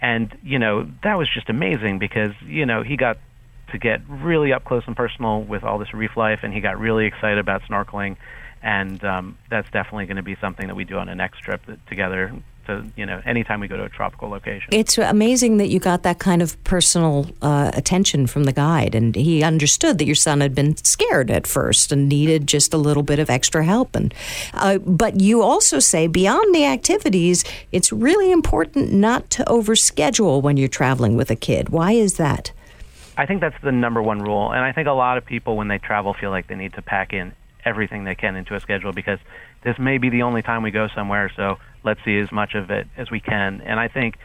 And 0.00 0.36
you 0.42 0.58
know 0.58 0.88
that 1.02 1.18
was 1.18 1.28
just 1.32 1.50
amazing 1.50 1.98
because 1.98 2.30
you 2.46 2.64
know 2.64 2.82
he 2.82 2.96
got 2.96 3.18
to 3.72 3.78
get 3.78 4.00
really 4.08 4.52
up 4.52 4.64
close 4.64 4.84
and 4.86 4.96
personal 4.96 5.42
with 5.42 5.64
all 5.64 5.78
this 5.78 5.92
reef 5.92 6.16
life, 6.16 6.40
and 6.42 6.54
he 6.54 6.60
got 6.60 6.78
really 6.78 7.06
excited 7.06 7.38
about 7.38 7.62
snorkeling. 7.62 8.16
And 8.62 9.02
um, 9.04 9.38
that's 9.50 9.70
definitely 9.70 10.06
going 10.06 10.16
to 10.16 10.22
be 10.22 10.36
something 10.40 10.66
that 10.66 10.74
we 10.74 10.84
do 10.84 10.96
on 10.96 11.08
a 11.08 11.14
next 11.14 11.40
trip 11.40 11.60
together 11.86 12.32
to 12.68 12.84
you 12.96 13.04
know 13.04 13.20
anytime 13.24 13.60
we 13.60 13.66
go 13.66 13.76
to 13.76 13.84
a 13.84 13.88
tropical 13.88 14.28
location. 14.28 14.68
It's 14.70 14.96
amazing 14.96 15.56
that 15.56 15.68
you 15.68 15.80
got 15.80 16.04
that 16.04 16.18
kind 16.18 16.40
of 16.40 16.62
personal 16.64 17.26
uh, 17.42 17.72
attention 17.74 18.26
from 18.26 18.44
the 18.44 18.52
guide, 18.52 18.94
and 18.94 19.14
he 19.16 19.42
understood 19.42 19.98
that 19.98 20.04
your 20.04 20.14
son 20.14 20.40
had 20.40 20.54
been 20.54 20.76
scared 20.76 21.30
at 21.30 21.46
first 21.46 21.90
and 21.90 22.08
needed 22.08 22.46
just 22.46 22.72
a 22.72 22.76
little 22.76 23.02
bit 23.02 23.18
of 23.18 23.28
extra 23.28 23.64
help. 23.64 23.96
And 23.96 24.14
uh, 24.54 24.78
but 24.78 25.20
you 25.20 25.42
also 25.42 25.80
say 25.80 26.06
beyond 26.06 26.54
the 26.54 26.64
activities, 26.64 27.44
it's 27.72 27.92
really 27.92 28.30
important 28.30 28.92
not 28.92 29.30
to 29.30 29.44
overschedule 29.44 30.40
when 30.42 30.56
you're 30.56 30.68
traveling 30.68 31.16
with 31.16 31.30
a 31.30 31.36
kid. 31.36 31.70
Why 31.70 31.92
is 31.92 32.14
that? 32.14 32.52
I 33.16 33.26
think 33.26 33.40
that's 33.40 33.60
the 33.64 33.72
number 33.72 34.00
one 34.00 34.20
rule, 34.20 34.52
and 34.52 34.64
I 34.64 34.70
think 34.70 34.86
a 34.86 34.92
lot 34.92 35.18
of 35.18 35.26
people 35.26 35.56
when 35.56 35.66
they 35.66 35.78
travel 35.78 36.14
feel 36.14 36.30
like 36.30 36.46
they 36.46 36.54
need 36.54 36.74
to 36.74 36.82
pack 36.82 37.12
in 37.12 37.32
everything 37.64 38.04
they 38.04 38.14
can 38.14 38.36
into 38.36 38.54
a 38.54 38.60
schedule 38.60 38.92
because 38.92 39.18
this 39.62 39.78
may 39.78 39.98
be 39.98 40.08
the 40.08 40.22
only 40.22 40.42
time 40.42 40.62
we 40.62 40.70
go 40.70 40.88
somewhere. 40.94 41.30
So 41.36 41.58
let's 41.84 42.00
see 42.04 42.18
as 42.18 42.30
much 42.30 42.54
of 42.54 42.70
it 42.70 42.86
as 42.96 43.10
we 43.10 43.20
can. 43.20 43.60
And 43.62 43.78
I 43.80 43.88
think 43.88 44.16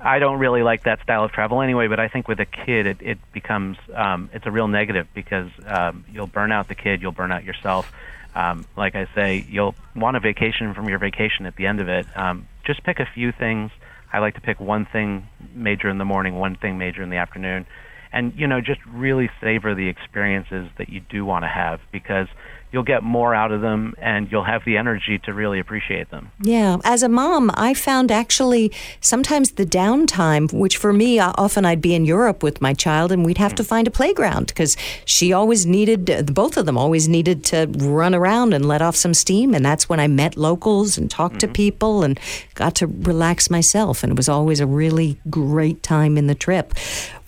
I 0.00 0.18
don't 0.18 0.38
really 0.38 0.62
like 0.62 0.84
that 0.84 1.02
style 1.02 1.24
of 1.24 1.32
travel 1.32 1.62
anyway, 1.62 1.88
but 1.88 1.98
I 1.98 2.08
think 2.08 2.28
with 2.28 2.40
a 2.40 2.46
kid, 2.46 2.86
it, 2.86 2.98
it 3.00 3.18
becomes 3.32 3.78
um, 3.94 4.28
it's 4.32 4.46
a 4.46 4.50
real 4.50 4.68
negative 4.68 5.06
because 5.14 5.50
um, 5.66 6.04
you'll 6.12 6.26
burn 6.26 6.52
out 6.52 6.68
the 6.68 6.74
kid, 6.74 7.00
you'll 7.00 7.12
burn 7.12 7.32
out 7.32 7.44
yourself. 7.44 7.90
Um, 8.34 8.66
like 8.76 8.96
I 8.96 9.06
say, 9.14 9.46
you'll 9.48 9.74
want 9.94 10.16
a 10.16 10.20
vacation 10.20 10.74
from 10.74 10.88
your 10.88 10.98
vacation 10.98 11.46
at 11.46 11.56
the 11.56 11.66
end 11.66 11.80
of 11.80 11.88
it. 11.88 12.06
Um, 12.16 12.48
just 12.64 12.82
pick 12.82 12.98
a 12.98 13.06
few 13.06 13.32
things. 13.32 13.70
I 14.12 14.18
like 14.18 14.34
to 14.34 14.40
pick 14.40 14.60
one 14.60 14.84
thing 14.84 15.26
major 15.54 15.88
in 15.88 15.98
the 15.98 16.04
morning, 16.04 16.34
one 16.34 16.56
thing 16.56 16.78
major 16.78 17.02
in 17.02 17.10
the 17.10 17.16
afternoon, 17.16 17.66
and 18.12 18.32
you 18.36 18.46
know 18.46 18.60
just 18.60 18.84
really 18.86 19.30
savor 19.40 19.74
the 19.74 19.88
experiences 19.88 20.68
that 20.78 20.88
you 20.88 21.00
do 21.00 21.24
want 21.24 21.44
to 21.44 21.48
have 21.48 21.80
because 21.92 22.28
you'll 22.74 22.82
get 22.82 23.04
more 23.04 23.36
out 23.36 23.52
of 23.52 23.60
them 23.60 23.94
and 23.98 24.30
you'll 24.32 24.42
have 24.42 24.64
the 24.64 24.76
energy 24.76 25.20
to 25.20 25.32
really 25.32 25.60
appreciate 25.60 26.10
them. 26.10 26.32
Yeah. 26.42 26.78
As 26.82 27.04
a 27.04 27.08
mom, 27.08 27.52
I 27.54 27.72
found 27.72 28.10
actually 28.10 28.72
sometimes 29.00 29.52
the 29.52 29.64
downtime, 29.64 30.52
which 30.52 30.76
for 30.76 30.92
me, 30.92 31.20
uh, 31.20 31.32
often 31.36 31.64
I'd 31.64 31.80
be 31.80 31.94
in 31.94 32.04
Europe 32.04 32.42
with 32.42 32.60
my 32.60 32.74
child 32.74 33.12
and 33.12 33.24
we'd 33.24 33.38
have 33.38 33.54
to 33.54 33.64
find 33.64 33.86
a 33.86 33.92
playground 33.92 34.48
because 34.48 34.76
she 35.04 35.32
always 35.32 35.64
needed, 35.64 36.10
uh, 36.10 36.22
both 36.22 36.56
of 36.56 36.66
them 36.66 36.76
always 36.76 37.06
needed 37.08 37.44
to 37.44 37.68
run 37.78 38.12
around 38.12 38.52
and 38.52 38.66
let 38.66 38.82
off 38.82 38.96
some 38.96 39.14
steam. 39.14 39.54
And 39.54 39.64
that's 39.64 39.88
when 39.88 40.00
I 40.00 40.08
met 40.08 40.36
locals 40.36 40.98
and 40.98 41.08
talked 41.08 41.36
mm-hmm. 41.36 41.52
to 41.52 41.62
people 41.62 42.02
and 42.02 42.18
got 42.54 42.74
to 42.76 42.88
relax 42.88 43.50
myself. 43.50 44.02
And 44.02 44.10
it 44.10 44.16
was 44.16 44.28
always 44.28 44.58
a 44.58 44.66
really 44.66 45.16
great 45.30 45.84
time 45.84 46.18
in 46.18 46.26
the 46.26 46.34
trip. 46.34 46.74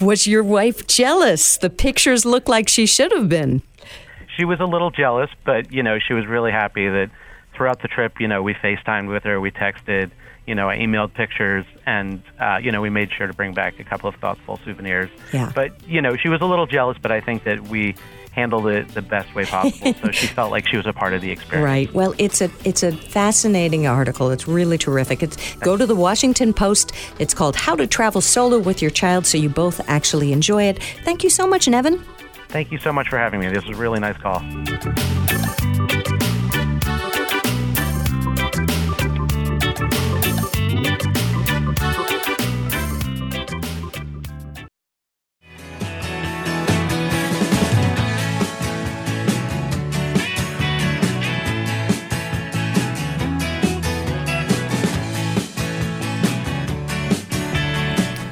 Was 0.00 0.26
your 0.26 0.42
wife 0.42 0.88
jealous? 0.88 1.56
The 1.56 1.70
pictures 1.70 2.24
look 2.24 2.48
like 2.48 2.68
she 2.68 2.84
should 2.84 3.12
have 3.12 3.28
been 3.28 3.62
she 4.36 4.44
was 4.44 4.60
a 4.60 4.66
little 4.66 4.90
jealous, 4.90 5.30
but 5.44 5.72
you 5.72 5.82
know, 5.82 5.98
she 5.98 6.14
was 6.14 6.26
really 6.26 6.52
happy 6.52 6.88
that 6.88 7.10
throughout 7.54 7.80
the 7.82 7.88
trip, 7.88 8.20
you 8.20 8.28
know, 8.28 8.42
we 8.42 8.54
FaceTimed 8.54 9.08
with 9.08 9.24
her, 9.24 9.40
we 9.40 9.50
texted, 9.50 10.10
you 10.46 10.54
know, 10.54 10.68
I 10.68 10.76
emailed 10.76 11.14
pictures, 11.14 11.64
and 11.86 12.22
uh, 12.38 12.58
you 12.62 12.70
know, 12.70 12.80
we 12.80 12.90
made 12.90 13.10
sure 13.12 13.26
to 13.26 13.32
bring 13.32 13.54
back 13.54 13.80
a 13.80 13.84
couple 13.84 14.08
of 14.08 14.16
thoughtful 14.16 14.60
souvenirs. 14.64 15.10
Yeah. 15.32 15.50
But 15.54 15.88
you 15.88 16.00
know, 16.00 16.16
she 16.16 16.28
was 16.28 16.40
a 16.40 16.46
little 16.46 16.66
jealous, 16.66 16.98
but 17.00 17.10
I 17.10 17.20
think 17.20 17.44
that 17.44 17.68
we 17.68 17.94
handled 18.36 18.66
it 18.66 18.86
the 18.88 19.00
best 19.00 19.34
way 19.34 19.46
possible. 19.46 19.94
so 19.94 20.10
she 20.12 20.26
felt 20.38 20.50
like 20.50 20.68
she 20.68 20.76
was 20.76 20.86
a 20.86 20.92
part 20.92 21.14
of 21.14 21.22
the 21.22 21.30
experience. 21.30 21.64
Right. 21.64 21.92
Well, 21.94 22.14
it's 22.18 22.40
a 22.40 22.50
it's 22.64 22.82
a 22.82 22.92
fascinating 22.92 23.86
article. 23.86 24.30
It's 24.30 24.46
really 24.46 24.78
terrific. 24.78 25.22
It's 25.22 25.56
go 25.56 25.76
to 25.76 25.86
the 25.86 25.96
Washington 25.96 26.52
Post. 26.52 26.92
It's 27.18 27.34
called 27.34 27.56
How 27.56 27.74
to 27.74 27.86
Travel 27.86 28.20
Solo 28.20 28.58
with 28.58 28.82
Your 28.82 28.90
Child 28.90 29.26
so 29.26 29.38
you 29.38 29.48
both 29.48 29.80
actually 29.88 30.32
enjoy 30.32 30.64
it. 30.64 30.80
Thank 31.04 31.24
you 31.24 31.30
so 31.30 31.46
much, 31.46 31.66
Nevin. 31.66 32.04
Thank 32.48 32.72
you 32.72 32.78
so 32.78 32.92
much 32.92 33.08
for 33.08 33.18
having 33.18 33.40
me. 33.40 33.48
This 33.48 33.64
was 33.66 33.76
a 33.76 33.80
really 33.80 34.00
nice 34.00 34.16
call. 34.16 34.42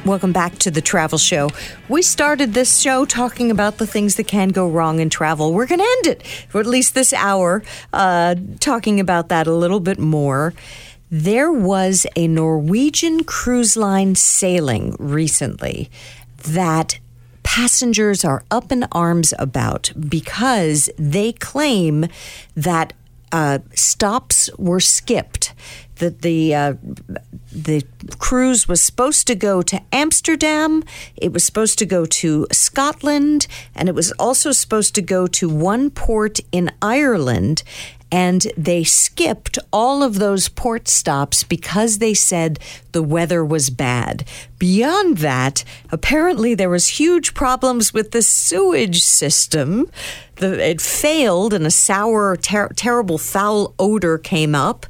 Welcome 0.04 0.32
back 0.32 0.58
to 0.58 0.70
the 0.70 0.82
Travel 0.82 1.16
Show. 1.16 1.48
We 1.88 2.02
started 2.02 2.52
this 2.52 2.78
show 2.78 3.06
talking 3.06 3.50
about 3.50 3.78
the 3.78 3.86
things 3.86 4.16
that 4.16 4.26
can 4.26 4.50
go 4.50 4.68
wrong 4.68 5.00
in 5.00 5.08
travel. 5.08 5.54
We're 5.54 5.64
going 5.66 5.78
to 5.80 5.96
end 6.04 6.18
it 6.18 6.26
for 6.50 6.60
at 6.60 6.66
least 6.66 6.94
this 6.94 7.14
hour, 7.14 7.62
uh, 7.90 8.34
talking 8.60 9.00
about 9.00 9.30
that 9.30 9.46
a 9.46 9.54
little 9.54 9.80
bit 9.80 9.98
more. 9.98 10.52
There 11.10 11.50
was 11.50 12.06
a 12.16 12.28
Norwegian 12.28 13.24
cruise 13.24 13.78
line 13.78 14.14
sailing 14.14 14.94
recently 14.98 15.90
that 16.36 16.98
passengers 17.42 18.26
are 18.26 18.44
up 18.50 18.70
in 18.70 18.84
arms 18.92 19.32
about 19.38 19.90
because 20.06 20.90
they 20.98 21.32
claim 21.32 22.08
that 22.54 22.92
uh, 23.34 23.58
stops 23.74 24.48
were 24.56 24.78
skipped. 24.78 25.54
That 25.96 26.22
the 26.22 26.54
uh, 26.54 26.74
the 27.52 27.84
cruise 28.18 28.68
was 28.68 28.82
supposed 28.82 29.26
to 29.28 29.34
go 29.34 29.62
to 29.62 29.80
Amsterdam, 29.92 30.82
it 31.16 31.32
was 31.32 31.44
supposed 31.44 31.78
to 31.78 31.86
go 31.86 32.04
to 32.04 32.46
Scotland, 32.52 33.46
and 33.74 33.88
it 33.88 33.94
was 33.94 34.12
also 34.12 34.50
supposed 34.52 34.94
to 34.96 35.02
go 35.02 35.26
to 35.28 35.48
one 35.48 35.90
port 35.90 36.40
in 36.50 36.70
Ireland. 36.82 37.62
And 38.14 38.46
they 38.56 38.84
skipped 38.84 39.58
all 39.72 40.04
of 40.04 40.20
those 40.20 40.48
port 40.48 40.86
stops 40.86 41.42
because 41.42 41.98
they 41.98 42.14
said 42.14 42.60
the 42.92 43.02
weather 43.02 43.44
was 43.44 43.70
bad. 43.70 44.24
Beyond 44.56 45.18
that, 45.18 45.64
apparently 45.90 46.54
there 46.54 46.70
was 46.70 47.00
huge 47.00 47.34
problems 47.34 47.92
with 47.92 48.12
the 48.12 48.22
sewage 48.22 49.02
system. 49.02 49.90
The, 50.36 50.64
it 50.64 50.80
failed, 50.80 51.52
and 51.52 51.66
a 51.66 51.72
sour, 51.72 52.36
ter- 52.36 52.68
terrible, 52.76 53.18
foul 53.18 53.74
odor 53.80 54.18
came 54.18 54.54
up 54.54 54.86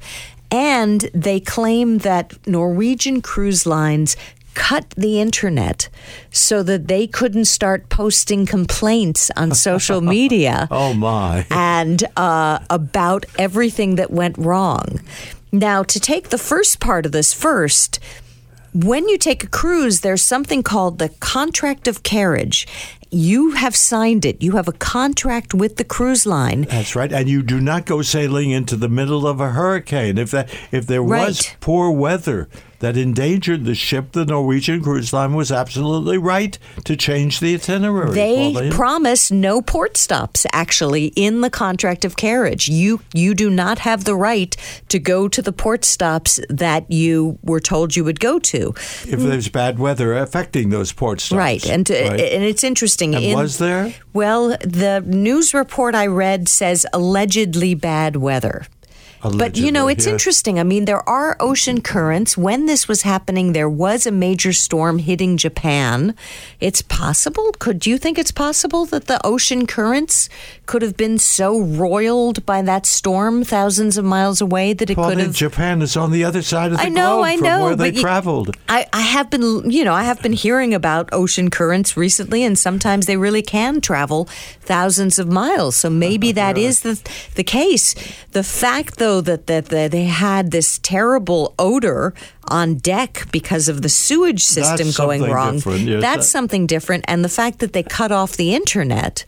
and 0.51 1.01
they 1.15 1.41
claim 1.41 1.99
that 1.99 2.47
Norwegian 2.47 3.23
cruise 3.23 3.65
lines 3.67 4.17
cut 4.55 4.91
the 4.97 5.21
internet 5.21 5.89
so 6.31 6.63
that 6.63 6.89
they 6.89 7.07
couldn't 7.07 7.45
start 7.47 7.89
posting 7.89 8.47
complaints 8.47 9.31
on 9.37 9.55
social 9.55 10.01
media. 10.17 10.69
oh, 10.71 10.95
my. 10.95 11.47
And 11.51 12.03
uh, 12.17 12.61
about 12.71 13.27
everything 13.39 13.97
that 13.97 14.11
went 14.11 14.39
wrong. 14.39 15.01
Now, 15.53 15.83
to 15.85 16.01
take 16.01 16.31
the 16.31 16.39
first 16.39 16.81
part 16.81 17.07
of 17.07 17.13
this 17.13 17.33
first, 17.33 18.01
when 18.73 19.09
you 19.09 19.19
take 19.19 19.45
a 19.45 19.47
cruise, 19.47 20.01
there's 20.01 20.23
something 20.23 20.65
called 20.65 20.99
the 20.99 21.11
contract 21.21 21.87
of 21.87 22.03
carriage. 22.03 22.67
You 23.11 23.53
have 23.53 23.77
signed 23.77 24.25
it. 24.25 24.43
You 24.43 24.57
have 24.57 24.67
a 24.67 24.73
contract 24.73 25.55
with 25.55 25.77
the 25.77 25.85
cruise 25.85 26.27
line. 26.27 26.63
That's 26.63 26.97
right, 26.97 27.13
and 27.13 27.29
you 27.29 27.45
do 27.45 27.61
not 27.61 27.87
go 27.87 28.03
sailing 28.03 28.51
into 28.51 28.75
the 28.77 28.89
middle 28.89 29.29
of 29.29 29.39
a 29.39 29.51
hurricane. 29.51 30.19
If 30.19 30.33
that, 30.33 30.53
if 30.73 30.89
there 30.89 31.05
was 31.05 31.49
poor 31.61 31.93
weather 31.93 32.49
that 32.85 32.97
endangered 32.99 33.65
the 33.65 33.75
ship, 33.75 34.13
the 34.13 34.27
Norwegian 34.27 34.83
Cruise 34.83 35.13
Line 35.13 35.33
was 35.35 35.51
absolutely 35.51 36.19
right 36.19 36.59
to 36.85 36.97
change 36.97 37.41
the 37.41 37.55
itinerary. 37.55 38.13
They 38.15 38.53
Pauline. 38.53 38.73
promise 38.73 39.31
no 39.31 39.63
port 39.63 39.97
stops 39.97 40.45
actually 40.53 41.07
in 41.17 41.41
the 41.41 41.51
contract 41.51 42.05
of 42.05 42.17
carriage. 42.17 42.69
You 42.69 43.01
you 43.15 43.35
do 43.35 43.49
not 43.49 43.79
have 43.81 44.05
the 44.05 44.15
right 44.15 44.55
to 44.89 44.99
go 44.99 45.29
to 45.29 45.41
the 45.43 45.53
port 45.53 45.85
stops 45.85 46.39
that 46.51 46.91
you 46.91 47.39
were 47.43 47.61
told 47.61 47.97
you 47.97 48.05
would 48.05 48.21
go 48.21 48.39
to. 48.39 48.75
if 49.07 49.19
there's 49.21 49.49
bad 49.49 49.79
weather 49.79 50.13
affecting 50.17 50.71
those 50.71 50.93
port 50.93 51.21
stops. 51.21 51.39
Right. 51.39 51.65
And 51.67 51.91
uh, 51.91 51.95
Right. 51.95 52.21
and 52.21 52.45
it's 52.45 52.63
interesting 52.65 53.15
And 53.15 53.25
in- 53.25 53.39
was 53.39 53.57
there? 53.59 53.95
Well, 54.13 54.49
the 54.61 55.03
news 55.07 55.55
report 55.55 55.95
I 55.95 56.07
read 56.07 56.49
says 56.49 56.87
allegedly 56.93 57.75
bad 57.75 58.17
weather. 58.17 58.67
But 59.33 59.57
you 59.57 59.73
know, 59.73 59.89
it's 59.89 60.07
yeah. 60.07 60.13
interesting. 60.13 60.59
I 60.59 60.63
mean, 60.63 60.85
there 60.85 61.07
are 61.09 61.37
ocean 61.41 61.81
currents. 61.81 62.37
When 62.37 62.67
this 62.67 62.87
was 62.87 63.03
happening, 63.03 63.53
there 63.53 63.69
was 63.69 64.07
a 64.07 64.11
major 64.11 64.53
storm 64.53 64.99
hitting 64.99 65.37
Japan. 65.37 66.15
It's 66.61 66.83
possible. 66.83 67.53
Could 67.59 67.87
you 67.87 67.99
think 67.99 68.19
it's 68.19 68.31
possible 68.31 68.85
that 68.87 69.07
the 69.07 69.25
ocean 69.27 69.67
currents 69.67 70.29
could 70.67 70.83
have 70.83 70.97
been 70.97 71.19
so 71.19 71.61
roiled 71.61 72.45
by 72.47 72.63
that 72.63 72.87
storm 72.87 73.45
thousands 73.45 73.97
of 73.97 74.05
miles 74.05 74.41
away 74.41 74.73
that 74.73 74.91
it 74.91 74.95
Pauline, 74.95 75.19
could 75.19 75.27
have 75.27 75.35
Japan 75.35 75.83
is 75.83 75.97
on 75.97 76.11
the 76.11 76.25
other 76.25 76.43
side 76.43 76.73
of 76.73 76.79
the 76.79 76.85
I 76.85 76.89
know, 76.89 77.17
globe 77.17 77.25
I 77.25 77.37
from 77.37 77.61
where 77.63 77.77
they 77.77 77.93
you- 77.93 78.01
traveled. 78.01 78.57
I, 78.69 78.87
I 78.93 79.03
have 79.03 79.31
been, 79.31 79.71
you 79.71 79.85
know, 79.85 79.93
I 79.95 80.05
have 80.05 80.23
been 80.23 80.33
hearing 80.33 80.75
about 80.75 81.09
ocean 81.13 81.51
currents 81.51 81.97
recently, 81.97 82.45
and 82.45 82.59
sometimes 82.59 83.07
they 83.07 83.17
really 83.17 83.43
can 83.43 83.81
travel 83.81 84.25
thousands 84.61 85.19
of 85.19 85.29
miles. 85.29 85.77
So 85.77 85.91
maybe 85.91 86.33
that 86.43 86.57
is 86.59 86.81
the 86.81 87.01
the 87.35 87.45
case. 87.45 87.95
The 88.33 88.43
fact, 88.43 88.99
though, 88.99 89.14
that 89.23 89.47
that, 89.47 89.67
that 89.67 89.91
they 89.91 90.05
had 90.05 90.51
this 90.51 90.79
terrible 90.79 91.55
odor 91.59 92.15
on 92.49 92.77
deck 92.77 93.27
because 93.33 93.69
of 93.69 93.83
the 93.83 93.89
sewage 93.89 94.45
system 94.45 94.87
That's 94.89 94.97
going 94.97 95.23
wrong. 95.23 95.61
Yes, 95.65 96.01
That's 96.01 96.29
something 96.29 96.67
different, 96.67 97.05
and 97.09 97.25
the 97.25 97.29
fact 97.29 97.59
that 97.61 97.73
they 97.73 97.83
cut 97.83 98.13
off 98.13 98.37
the 98.37 98.55
internet. 98.55 99.25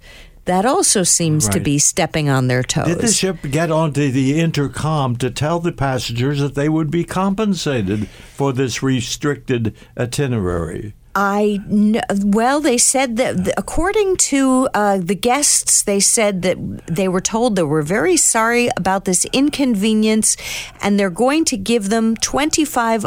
That 0.47 0.65
also 0.65 1.03
seems 1.03 1.49
to 1.49 1.59
be 1.59 1.77
stepping 1.81 2.29
on 2.29 2.47
their 2.47 2.63
toes. 2.63 2.87
Did 2.87 3.01
the 3.01 3.09
ship 3.09 3.39
get 3.51 3.73
onto 3.73 4.13
the 4.13 4.39
intercom 4.39 5.17
to 5.17 5.29
tell 5.29 5.59
the 5.59 5.73
passengers 5.73 6.39
that 6.39 6.55
they 6.55 6.69
would 6.69 6.89
be 6.89 7.03
compensated 7.03 8.07
for 8.09 8.53
this 8.53 8.81
restricted 8.81 9.75
itinerary? 9.99 10.95
I 11.19 11.61
well, 12.23 12.61
they 12.61 12.77
said 12.77 13.17
that 13.17 13.55
according 13.57 14.19
to 14.19 14.69
uh, 14.75 14.99
the 14.99 15.15
guests, 15.15 15.83
they 15.83 15.99
said 15.99 16.43
that 16.43 16.59
they 16.87 17.09
were 17.09 17.23
told 17.23 17.57
they 17.57 17.63
were 17.63 17.81
very 17.81 18.19
sorry 18.19 18.69
about 18.77 19.07
this 19.07 19.25
inconvenience, 19.33 20.37
and 20.83 21.01
they're 21.01 21.09
going 21.09 21.47
to 21.47 21.57
give 21.57 21.89
them 21.89 22.17
twenty 22.17 22.67
five 22.67 23.07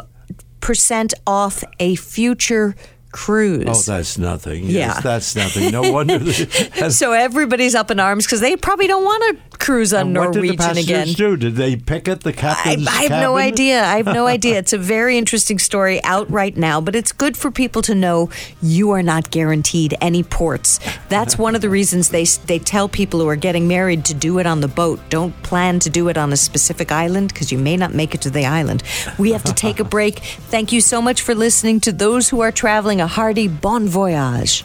percent 0.59 1.13
off 1.27 1.63
a 1.79 1.95
future 1.95 2.75
cruise. 3.11 3.65
Oh, 3.67 3.81
that's 3.91 4.17
nothing. 4.17 4.63
Yes, 4.65 4.73
Yeah. 4.95 4.99
that's 5.01 5.35
nothing. 5.35 5.71
No 5.71 5.91
wonder. 5.91 6.19
So 6.89 7.11
everybody's 7.11 7.75
up 7.75 7.91
in 7.91 7.99
arms 7.99 8.25
because 8.25 8.39
they 8.41 8.55
probably 8.55 8.87
don't 8.87 9.03
want 9.03 9.23
to 9.51 9.57
cruise 9.57 9.93
on 9.93 10.07
and 10.07 10.17
what 10.17 10.31
did 10.33 10.43
the 10.43 10.55
Norwegian 10.55 10.77
again. 10.77 11.07
do? 11.13 11.35
Did 11.37 11.55
they 11.55 11.75
picket 11.75 12.21
the 12.21 12.29
I, 12.29 12.33
captain's 12.33 12.87
I 12.87 13.03
have 13.03 13.11
no 13.11 13.35
idea. 13.37 13.83
I 13.83 13.97
have 13.97 14.05
no 14.05 14.27
idea. 14.37 14.57
It's 14.59 14.73
a 14.73 14.77
very 14.77 15.17
interesting 15.17 15.59
story 15.59 16.01
out 16.03 16.29
right 16.31 16.55
now, 16.55 16.79
but 16.81 16.95
it's 16.95 17.11
good 17.11 17.35
for 17.35 17.51
people 17.51 17.81
to 17.83 17.95
know 17.95 18.29
you 18.61 18.91
are 18.91 19.03
not 19.03 19.29
guaranteed 19.31 19.95
any 20.01 20.23
ports. 20.23 20.79
That's 21.09 21.37
one 21.37 21.55
of 21.55 21.61
the 21.61 21.69
reasons 21.69 22.09
they 22.09 22.25
they 22.45 22.59
tell 22.59 22.87
people 22.87 23.19
who 23.19 23.27
are 23.27 23.35
getting 23.35 23.67
married 23.67 24.05
to 24.05 24.13
do 24.13 24.39
it 24.39 24.45
on 24.45 24.61
the 24.61 24.67
boat. 24.67 24.99
Don't 25.09 25.33
plan 25.43 25.79
to 25.79 25.89
do 25.89 26.07
it 26.09 26.17
on 26.17 26.31
a 26.33 26.37
specific 26.37 26.91
island 26.91 27.33
because 27.33 27.51
you 27.51 27.57
may 27.57 27.75
not 27.77 27.93
make 27.93 28.15
it 28.15 28.21
to 28.21 28.29
the 28.29 28.45
island. 28.45 28.83
We 29.17 29.31
have 29.33 29.43
to 29.43 29.53
take 29.53 29.79
a 29.79 29.83
break. 29.83 30.19
Thank 30.19 30.71
you 30.71 30.81
so 30.81 31.01
much 31.01 31.21
for 31.21 31.35
listening 31.35 31.79
to 31.81 31.91
those 31.91 32.29
who 32.29 32.39
are 32.41 32.51
traveling 32.51 32.98
a 32.99 33.07
hearty 33.07 33.47
bon 33.47 33.87
voyage. 33.87 34.63